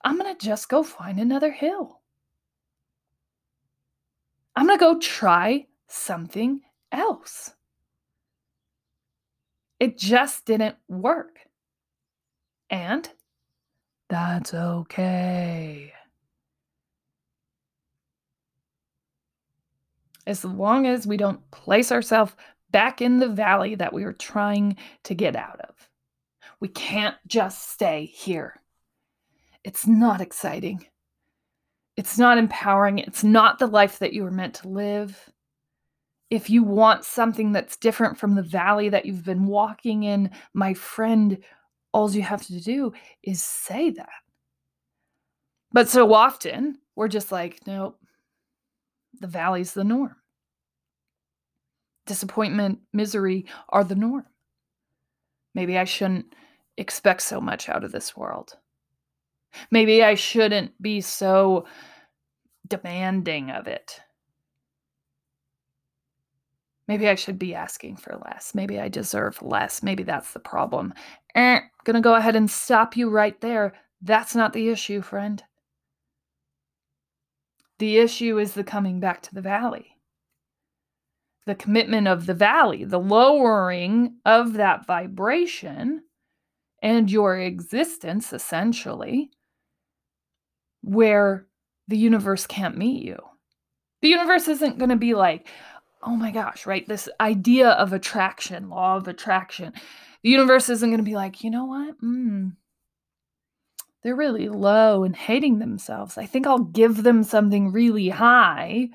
I'm 0.04 0.18
going 0.18 0.36
to 0.36 0.46
just 0.46 0.70
go 0.70 0.84
find 0.84 1.20
another 1.20 1.52
hill. 1.52 2.02
I'm 4.56 4.68
going 4.68 4.78
to 4.78 4.86
go 4.86 5.00
try 5.00 5.66
something 5.88 6.62
else. 6.92 7.52
It 9.80 9.98
just 9.98 10.46
didn't 10.46 10.76
work. 10.88 11.40
And 12.70 13.10
that's 14.10 14.54
okay. 14.54 15.92
As 20.26 20.46
long 20.46 20.86
as 20.86 21.06
we 21.06 21.18
don't 21.18 21.50
place 21.52 21.92
ourselves 21.92 22.34
back 22.74 23.02
in 23.02 23.20
the 23.20 23.30
valley 23.30 23.76
that 23.76 23.94
we 23.94 24.04
were 24.04 24.12
trying 24.12 24.76
to 25.06 25.16
get 25.16 25.38
out 25.38 25.62
of. 25.62 25.90
We 26.60 26.68
can't 26.68 27.16
just 27.28 27.72
stay 27.72 28.06
here. 28.06 28.60
It's 29.64 29.88
not 29.88 30.20
exciting. 30.20 30.86
It's 31.96 32.18
not 32.18 32.38
empowering. 32.38 33.00
It's 33.00 33.24
not 33.24 33.60
the 33.60 33.68
life 33.68 34.00
that 34.00 34.12
you 34.12 34.24
were 34.24 34.32
meant 34.32 34.56
to 34.56 34.68
live 34.68 35.32
if 36.34 36.50
you 36.50 36.64
want 36.64 37.06
something 37.06 37.52
that's 37.52 37.78
different 37.78 38.18
from 38.18 38.34
the 38.34 38.42
valley 38.42 38.90
that 38.90 39.06
you've 39.06 39.24
been 39.24 39.46
walking 39.46 40.02
in, 40.02 40.32
my 40.56 40.74
friend, 40.74 41.38
all 41.92 42.10
you 42.10 42.24
have 42.24 42.44
to 42.48 42.60
do 42.60 42.92
is 43.22 43.44
say 43.44 43.92
that. 43.92 44.10
But 45.72 45.90
so 45.90 46.12
often, 46.12 46.80
we're 46.96 47.08
just 47.08 47.32
like, 47.32 47.60
nope, 47.68 48.00
the 49.20 49.28
valley's 49.28 49.76
the 49.76 49.84
norm. 49.84 50.16
Disappointment, 52.06 52.80
misery 52.92 53.46
are 53.70 53.84
the 53.84 53.96
norm. 53.96 54.26
Maybe 55.56 55.78
I 55.78 55.86
shouldn't 55.86 56.34
expect 56.78 57.22
so 57.22 57.40
much 57.40 57.70
out 57.70 57.84
of 57.84 57.92
this 57.92 58.18
world. 58.18 58.58
Maybe 59.72 60.04
I 60.04 60.16
shouldn't 60.16 60.82
be 60.82 61.02
so 61.02 61.66
demanding 62.68 63.52
of 63.52 63.68
it. 63.68 64.02
Maybe 66.88 67.08
I 67.08 67.16
should 67.16 67.40
be 67.40 67.56
asking 67.56 67.98
for 67.98 68.20
less. 68.26 68.54
Maybe 68.54 68.80
I 68.80 68.90
deserve 68.90 69.42
less. 69.42 69.82
Maybe 69.84 70.04
that's 70.04 70.34
the 70.34 70.40
problem. 70.40 70.94
Eh, 71.36 71.60
gonna 71.86 72.02
go 72.02 72.16
ahead 72.16 72.36
and 72.36 72.52
stop 72.52 72.98
you 72.98 73.10
right 73.10 73.40
there. 73.40 73.74
That's 74.02 74.36
not 74.36 74.52
the 74.52 74.68
issue, 74.68 75.02
friend. 75.02 75.42
The 77.80 77.98
issue 77.98 78.38
is 78.38 78.54
the 78.54 78.64
coming 78.64 79.00
back 79.00 79.22
to 79.24 79.34
the 79.34 79.42
valley. 79.42 79.93
The 81.46 81.56
commitment 81.56 82.08
of 82.08 82.26
the 82.26 82.34
valley, 82.34 82.86
the 82.86 83.00
lowering 83.00 84.18
of 84.26 84.54
that 84.54 84.86
vibration 84.86 86.04
and 86.82 87.12
your 87.12 87.38
existence, 87.38 88.32
essentially, 88.32 89.32
where 90.82 91.48
the 91.88 91.98
universe 91.98 92.46
can't 92.46 92.78
meet 92.78 93.04
you. 93.04 93.18
The 94.02 94.10
universe 94.10 94.48
isn't 94.48 94.80
going 94.80 94.90
to 94.90 94.96
be 94.96 95.14
like, 95.14 95.48
oh 96.02 96.16
my 96.16 96.32
gosh, 96.32 96.66
right? 96.66 96.88
This 96.88 97.10
idea 97.20 97.70
of 97.70 97.94
attraction, 97.94 98.70
law 98.70 98.98
of 98.98 99.08
attraction. 99.08 99.74
The 100.24 100.30
universe 100.30 100.70
isn't 100.70 100.90
going 100.90 100.98
to 100.98 101.04
be 101.04 101.16
like, 101.16 101.44
you 101.44 101.50
know 101.50 101.66
what? 101.66 102.02
Mm, 102.02 102.54
they're 104.04 104.16
really 104.16 104.50
low 104.50 105.04
and 105.04 105.16
hating 105.16 105.60
themselves. 105.60 106.18
I 106.18 106.26
think 106.26 106.46
I'll 106.46 106.60
give 106.60 107.04
them 107.04 107.24
something 107.24 107.72
really 107.72 108.10
high 108.10 108.90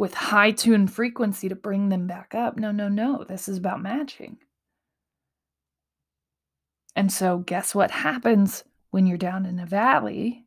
with 0.00 0.14
high 0.14 0.50
tune 0.50 0.88
frequency 0.88 1.46
to 1.46 1.54
bring 1.54 1.90
them 1.90 2.06
back 2.06 2.34
up. 2.34 2.56
No, 2.56 2.72
no, 2.72 2.88
no. 2.88 3.22
This 3.22 3.50
is 3.50 3.58
about 3.58 3.82
matching. 3.82 4.38
And 6.96 7.12
so, 7.12 7.38
guess 7.38 7.74
what 7.74 7.90
happens 7.90 8.64
when 8.92 9.06
you're 9.06 9.18
down 9.18 9.44
in 9.44 9.58
a 9.60 9.66
valley 9.66 10.46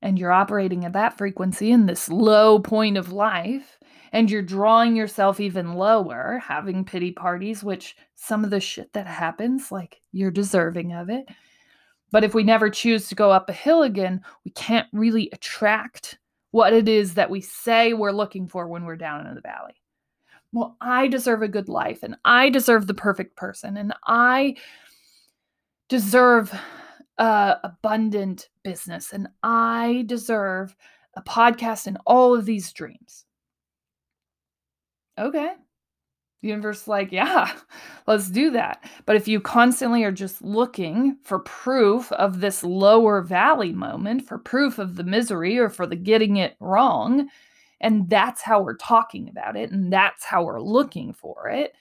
and 0.00 0.16
you're 0.16 0.30
operating 0.30 0.84
at 0.84 0.92
that 0.92 1.18
frequency 1.18 1.72
in 1.72 1.86
this 1.86 2.08
low 2.08 2.60
point 2.60 2.96
of 2.96 3.12
life? 3.12 3.78
and 4.10 4.30
you're 4.30 4.40
drawing 4.40 4.96
yourself 4.96 5.38
even 5.38 5.74
lower, 5.74 6.40
having 6.42 6.82
pity 6.82 7.12
parties, 7.12 7.62
which 7.62 7.94
some 8.14 8.42
of 8.42 8.48
the 8.48 8.58
shit 8.58 8.90
that 8.94 9.06
happens, 9.06 9.70
like 9.70 10.00
you're 10.12 10.30
deserving 10.30 10.94
of 10.94 11.10
it. 11.10 11.26
But 12.10 12.24
if 12.24 12.34
we 12.34 12.42
never 12.42 12.70
choose 12.70 13.08
to 13.08 13.14
go 13.14 13.30
up 13.30 13.50
a 13.50 13.52
hill 13.52 13.82
again, 13.82 14.22
we 14.46 14.50
can't 14.52 14.88
really 14.94 15.28
attract 15.30 16.18
what 16.50 16.72
it 16.72 16.88
is 16.88 17.14
that 17.14 17.30
we 17.30 17.40
say 17.40 17.92
we're 17.92 18.10
looking 18.10 18.48
for 18.48 18.66
when 18.68 18.84
we're 18.84 18.96
down 18.96 19.26
in 19.26 19.34
the 19.34 19.40
valley. 19.40 19.74
Well, 20.52 20.76
I 20.80 21.08
deserve 21.08 21.42
a 21.42 21.48
good 21.48 21.68
life 21.68 22.02
and 22.02 22.16
I 22.24 22.48
deserve 22.48 22.86
the 22.86 22.94
perfect 22.94 23.36
person 23.36 23.76
and 23.76 23.92
I 24.06 24.56
deserve 25.88 26.58
uh, 27.18 27.56
abundant 27.62 28.48
business 28.62 29.12
and 29.12 29.28
I 29.42 30.04
deserve 30.06 30.74
a 31.14 31.22
podcast 31.22 31.86
and 31.86 31.98
all 32.06 32.34
of 32.34 32.46
these 32.46 32.72
dreams 32.72 33.26
okay. 35.18 35.52
The 36.42 36.48
universe 36.48 36.82
is 36.82 36.88
like, 36.88 37.10
yeah, 37.10 37.52
let's 38.06 38.30
do 38.30 38.50
that. 38.52 38.84
But 39.06 39.16
if 39.16 39.26
you 39.26 39.40
constantly 39.40 40.04
are 40.04 40.12
just 40.12 40.40
looking 40.42 41.16
for 41.22 41.40
proof 41.40 42.12
of 42.12 42.40
this 42.40 42.62
lower 42.62 43.22
valley 43.22 43.72
moment, 43.72 44.26
for 44.26 44.38
proof 44.38 44.78
of 44.78 44.96
the 44.96 45.04
misery 45.04 45.58
or 45.58 45.68
for 45.68 45.86
the 45.86 45.96
getting 45.96 46.36
it 46.36 46.56
wrong, 46.60 47.28
and 47.80 48.08
that's 48.08 48.42
how 48.42 48.62
we're 48.62 48.76
talking 48.76 49.28
about 49.28 49.56
it, 49.56 49.70
and 49.70 49.92
that's 49.92 50.24
how 50.24 50.44
we're 50.44 50.60
looking 50.60 51.12
for 51.12 51.48
it, 51.48 51.74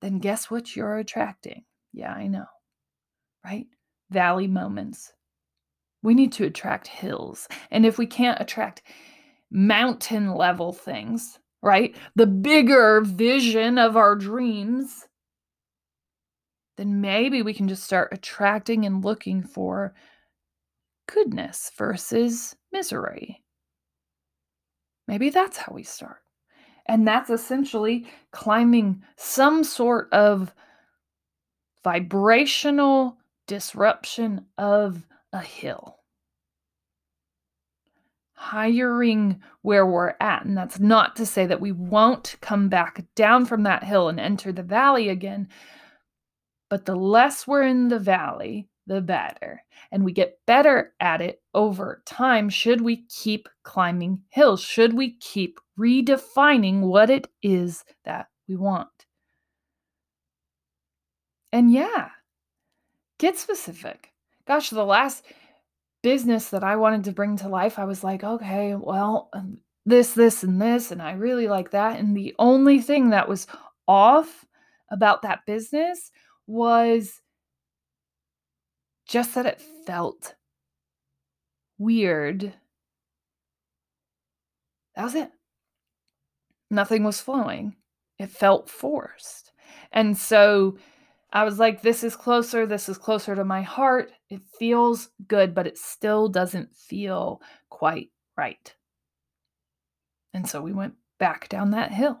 then 0.00 0.18
guess 0.18 0.50
what 0.50 0.74
you're 0.74 0.98
attracting? 0.98 1.64
Yeah, 1.92 2.12
I 2.12 2.26
know, 2.26 2.46
right? 3.44 3.66
Valley 4.10 4.46
moments. 4.46 5.12
We 6.02 6.14
need 6.14 6.32
to 6.32 6.44
attract 6.44 6.86
hills. 6.86 7.48
And 7.70 7.84
if 7.84 7.98
we 7.98 8.06
can't 8.06 8.40
attract 8.40 8.82
mountain 9.50 10.34
level 10.34 10.72
things, 10.72 11.38
right? 11.66 11.96
The 12.14 12.28
bigger 12.28 13.00
vision 13.00 13.76
of 13.76 13.96
our 13.96 14.14
dreams, 14.14 15.08
then 16.76 17.00
maybe 17.00 17.42
we 17.42 17.52
can 17.52 17.66
just 17.66 17.82
start 17.82 18.10
attracting 18.12 18.86
and 18.86 19.04
looking 19.04 19.42
for 19.42 19.92
goodness 21.12 21.72
versus 21.76 22.54
misery. 22.72 23.42
Maybe 25.08 25.28
that's 25.28 25.56
how 25.56 25.72
we 25.74 25.82
start. 25.82 26.22
And 26.86 27.06
that's 27.06 27.30
essentially 27.30 28.06
climbing 28.30 29.02
some 29.16 29.64
sort 29.64 30.08
of 30.12 30.54
vibrational 31.82 33.16
disruption 33.48 34.46
of 34.56 35.04
a 35.32 35.40
hill 35.40 35.95
hiring 38.36 39.40
where 39.62 39.86
we're 39.86 40.14
at. 40.20 40.44
And 40.44 40.56
that's 40.56 40.78
not 40.78 41.16
to 41.16 41.26
say 41.26 41.46
that 41.46 41.60
we 41.60 41.72
won't 41.72 42.36
come 42.40 42.68
back 42.68 43.04
down 43.14 43.46
from 43.46 43.64
that 43.64 43.82
hill 43.82 44.08
and 44.08 44.20
enter 44.20 44.52
the 44.52 44.62
valley 44.62 45.08
again. 45.08 45.48
But 46.68 46.84
the 46.84 46.96
less 46.96 47.46
we're 47.46 47.62
in 47.62 47.88
the 47.88 47.98
valley, 47.98 48.68
the 48.86 49.00
better. 49.00 49.62
And 49.90 50.04
we 50.04 50.12
get 50.12 50.38
better 50.46 50.92
at 51.00 51.20
it 51.20 51.40
over 51.54 52.02
time. 52.04 52.48
Should 52.48 52.82
we 52.82 53.06
keep 53.08 53.48
climbing 53.62 54.20
hills? 54.28 54.60
Should 54.60 54.92
we 54.92 55.16
keep 55.16 55.58
redefining 55.78 56.82
what 56.82 57.10
it 57.10 57.28
is 57.42 57.84
that 58.04 58.28
we 58.48 58.56
want? 58.56 58.88
And 61.52 61.72
yeah, 61.72 62.10
get 63.18 63.38
specific. 63.38 64.12
Gosh, 64.46 64.70
the 64.70 64.84
last 64.84 65.24
business 66.06 66.50
that 66.50 66.62
I 66.62 66.76
wanted 66.76 67.02
to 67.02 67.10
bring 67.10 67.36
to 67.38 67.48
life, 67.48 67.80
I 67.80 67.84
was 67.84 68.04
like, 68.04 68.22
okay, 68.22 68.76
well, 68.76 69.28
um, 69.32 69.58
this, 69.86 70.12
this, 70.12 70.44
and 70.44 70.62
this, 70.62 70.92
and 70.92 71.02
I 71.02 71.14
really 71.14 71.48
like 71.48 71.72
that. 71.72 71.98
And 71.98 72.16
the 72.16 72.32
only 72.38 72.80
thing 72.80 73.10
that 73.10 73.28
was 73.28 73.48
off 73.88 74.46
about 74.88 75.22
that 75.22 75.44
business 75.46 76.12
was 76.46 77.20
just 79.08 79.34
that 79.34 79.46
it 79.46 79.60
felt 79.84 80.36
weird. 81.76 82.52
That 84.94 85.02
was 85.02 85.16
it. 85.16 85.32
Nothing 86.70 87.02
was 87.02 87.20
flowing. 87.20 87.74
It 88.20 88.30
felt 88.30 88.70
forced. 88.70 89.50
And 89.90 90.16
so 90.16 90.78
I 91.32 91.44
was 91.44 91.58
like, 91.58 91.82
this 91.82 92.04
is 92.04 92.16
closer. 92.16 92.66
This 92.66 92.88
is 92.88 92.98
closer 92.98 93.34
to 93.34 93.44
my 93.44 93.62
heart. 93.62 94.12
It 94.30 94.42
feels 94.58 95.10
good, 95.28 95.54
but 95.54 95.66
it 95.66 95.76
still 95.76 96.28
doesn't 96.28 96.74
feel 96.74 97.40
quite 97.68 98.10
right. 98.36 98.74
And 100.32 100.48
so 100.48 100.62
we 100.62 100.72
went 100.72 100.94
back 101.18 101.48
down 101.48 101.70
that 101.70 101.92
hill. 101.92 102.20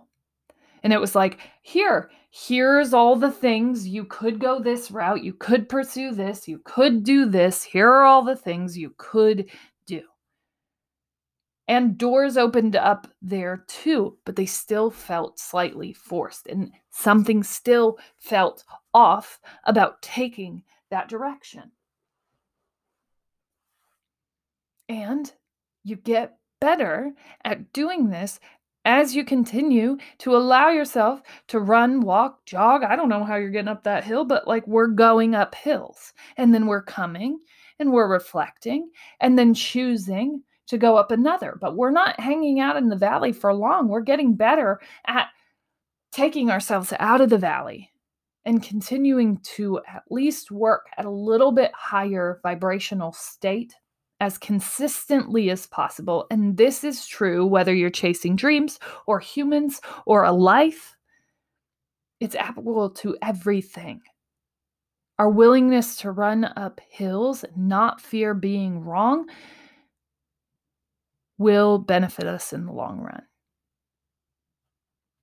And 0.82 0.92
it 0.92 1.00
was 1.00 1.14
like, 1.14 1.38
here, 1.62 2.10
here's 2.30 2.94
all 2.94 3.16
the 3.16 3.30
things. 3.30 3.88
You 3.88 4.04
could 4.04 4.38
go 4.38 4.60
this 4.60 4.90
route. 4.90 5.24
You 5.24 5.32
could 5.32 5.68
pursue 5.68 6.12
this. 6.12 6.46
You 6.46 6.60
could 6.64 7.02
do 7.02 7.26
this. 7.26 7.62
Here 7.62 7.88
are 7.88 8.04
all 8.04 8.24
the 8.24 8.36
things 8.36 8.78
you 8.78 8.94
could. 8.96 9.50
And 11.68 11.98
doors 11.98 12.36
opened 12.36 12.76
up 12.76 13.08
there 13.20 13.64
too, 13.66 14.18
but 14.24 14.36
they 14.36 14.46
still 14.46 14.90
felt 14.90 15.40
slightly 15.40 15.92
forced, 15.92 16.46
and 16.46 16.70
something 16.90 17.42
still 17.42 17.98
felt 18.16 18.64
off 18.94 19.40
about 19.64 20.00
taking 20.00 20.62
that 20.90 21.08
direction. 21.08 21.72
And 24.88 25.32
you 25.82 25.96
get 25.96 26.38
better 26.60 27.12
at 27.44 27.72
doing 27.72 28.10
this 28.10 28.38
as 28.84 29.16
you 29.16 29.24
continue 29.24 29.96
to 30.18 30.36
allow 30.36 30.68
yourself 30.70 31.20
to 31.48 31.58
run, 31.58 32.00
walk, 32.00 32.44
jog. 32.46 32.84
I 32.84 32.94
don't 32.94 33.08
know 33.08 33.24
how 33.24 33.34
you're 33.34 33.50
getting 33.50 33.68
up 33.68 33.82
that 33.82 34.04
hill, 34.04 34.24
but 34.24 34.46
like 34.46 34.64
we're 34.68 34.86
going 34.86 35.34
up 35.34 35.56
hills 35.56 36.12
and 36.36 36.54
then 36.54 36.66
we're 36.66 36.82
coming 36.82 37.40
and 37.80 37.92
we're 37.92 38.08
reflecting 38.08 38.90
and 39.20 39.36
then 39.36 39.54
choosing 39.54 40.44
to 40.66 40.78
go 40.78 40.96
up 40.96 41.10
another. 41.10 41.58
But 41.60 41.76
we're 41.76 41.90
not 41.90 42.18
hanging 42.20 42.60
out 42.60 42.76
in 42.76 42.88
the 42.88 42.96
valley 42.96 43.32
for 43.32 43.54
long. 43.54 43.88
We're 43.88 44.00
getting 44.00 44.34
better 44.34 44.80
at 45.06 45.28
taking 46.12 46.50
ourselves 46.50 46.92
out 46.98 47.20
of 47.20 47.30
the 47.30 47.38
valley 47.38 47.90
and 48.44 48.62
continuing 48.62 49.38
to 49.38 49.80
at 49.88 50.04
least 50.10 50.50
work 50.50 50.86
at 50.96 51.04
a 51.04 51.10
little 51.10 51.52
bit 51.52 51.72
higher 51.74 52.40
vibrational 52.42 53.12
state 53.12 53.74
as 54.20 54.38
consistently 54.38 55.50
as 55.50 55.66
possible. 55.66 56.26
And 56.30 56.56
this 56.56 56.84
is 56.84 57.06
true 57.06 57.44
whether 57.44 57.74
you're 57.74 57.90
chasing 57.90 58.36
dreams 58.36 58.78
or 59.06 59.20
humans 59.20 59.80
or 60.06 60.24
a 60.24 60.32
life, 60.32 60.96
it's 62.20 62.34
applicable 62.34 62.90
to 62.90 63.16
everything. 63.20 64.00
Our 65.18 65.28
willingness 65.28 65.96
to 65.98 66.12
run 66.12 66.44
up 66.44 66.80
hills, 66.88 67.44
not 67.56 68.00
fear 68.00 68.32
being 68.32 68.84
wrong, 68.84 69.26
will 71.38 71.78
benefit 71.78 72.26
us 72.26 72.52
in 72.52 72.66
the 72.66 72.72
long 72.72 73.00
run. 73.00 73.22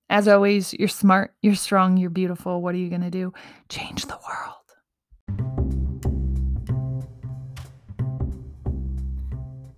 As 0.09 0.27
always, 0.27 0.73
you're 0.73 0.87
smart, 0.87 1.33
you're 1.41 1.55
strong, 1.55 1.97
you're 1.97 2.09
beautiful. 2.09 2.61
What 2.61 2.75
are 2.75 2.77
you 2.77 2.89
going 2.89 3.01
to 3.01 3.09
do? 3.09 3.33
Change 3.69 4.05
the 4.05 4.19
world. 4.27 4.57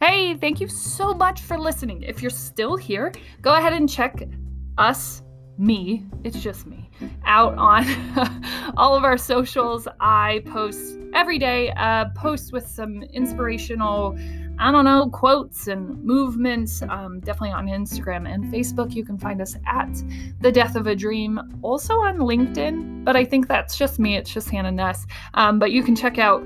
Hey, 0.01 0.35
thank 0.35 0.59
you 0.59 0.67
so 0.67 1.13
much 1.13 1.41
for 1.41 1.57
listening. 1.57 2.03
If 2.03 2.21
you're 2.21 2.29
still 2.29 2.75
here, 2.75 3.13
go 3.41 3.55
ahead 3.55 3.73
and 3.73 3.89
check 3.89 4.23
us, 4.77 5.21
me, 5.57 6.03
it's 6.23 6.41
just 6.41 6.67
me, 6.67 6.84
out 7.25 7.55
on 7.57 7.85
all 8.77 8.95
of 8.95 9.03
our 9.03 9.17
socials. 9.17 9.87
I 9.99 10.43
post 10.47 10.97
every 11.13 11.39
day, 11.39 11.71
uh, 11.71 12.05
post 12.15 12.51
with 12.51 12.67
some 12.67 13.03
inspirational 13.03 14.17
I 14.57 14.71
don't 14.71 14.85
know, 14.85 15.09
quotes 15.09 15.67
and 15.67 16.01
movements, 16.03 16.81
um, 16.83 17.19
definitely 17.19 17.51
on 17.51 17.67
Instagram 17.67 18.27
and 18.31 18.45
Facebook. 18.45 18.95
You 18.95 19.03
can 19.03 19.17
find 19.17 19.41
us 19.41 19.57
at 19.67 19.89
The 20.39 20.51
Death 20.51 20.77
of 20.77 20.87
a 20.87 20.95
Dream, 20.95 21.59
also 21.61 21.95
on 21.95 22.19
LinkedIn, 22.19 23.03
but 23.03 23.17
I 23.17 23.25
think 23.25 23.49
that's 23.49 23.77
just 23.77 23.99
me. 23.99 24.15
It's 24.15 24.33
just 24.33 24.49
Hannah 24.49 24.71
Ness. 24.71 25.05
Um, 25.33 25.59
but 25.59 25.71
you 25.71 25.83
can 25.83 25.93
check 25.93 26.17
out 26.19 26.45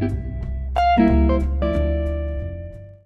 Thank 0.00 1.62
you. 1.62 1.67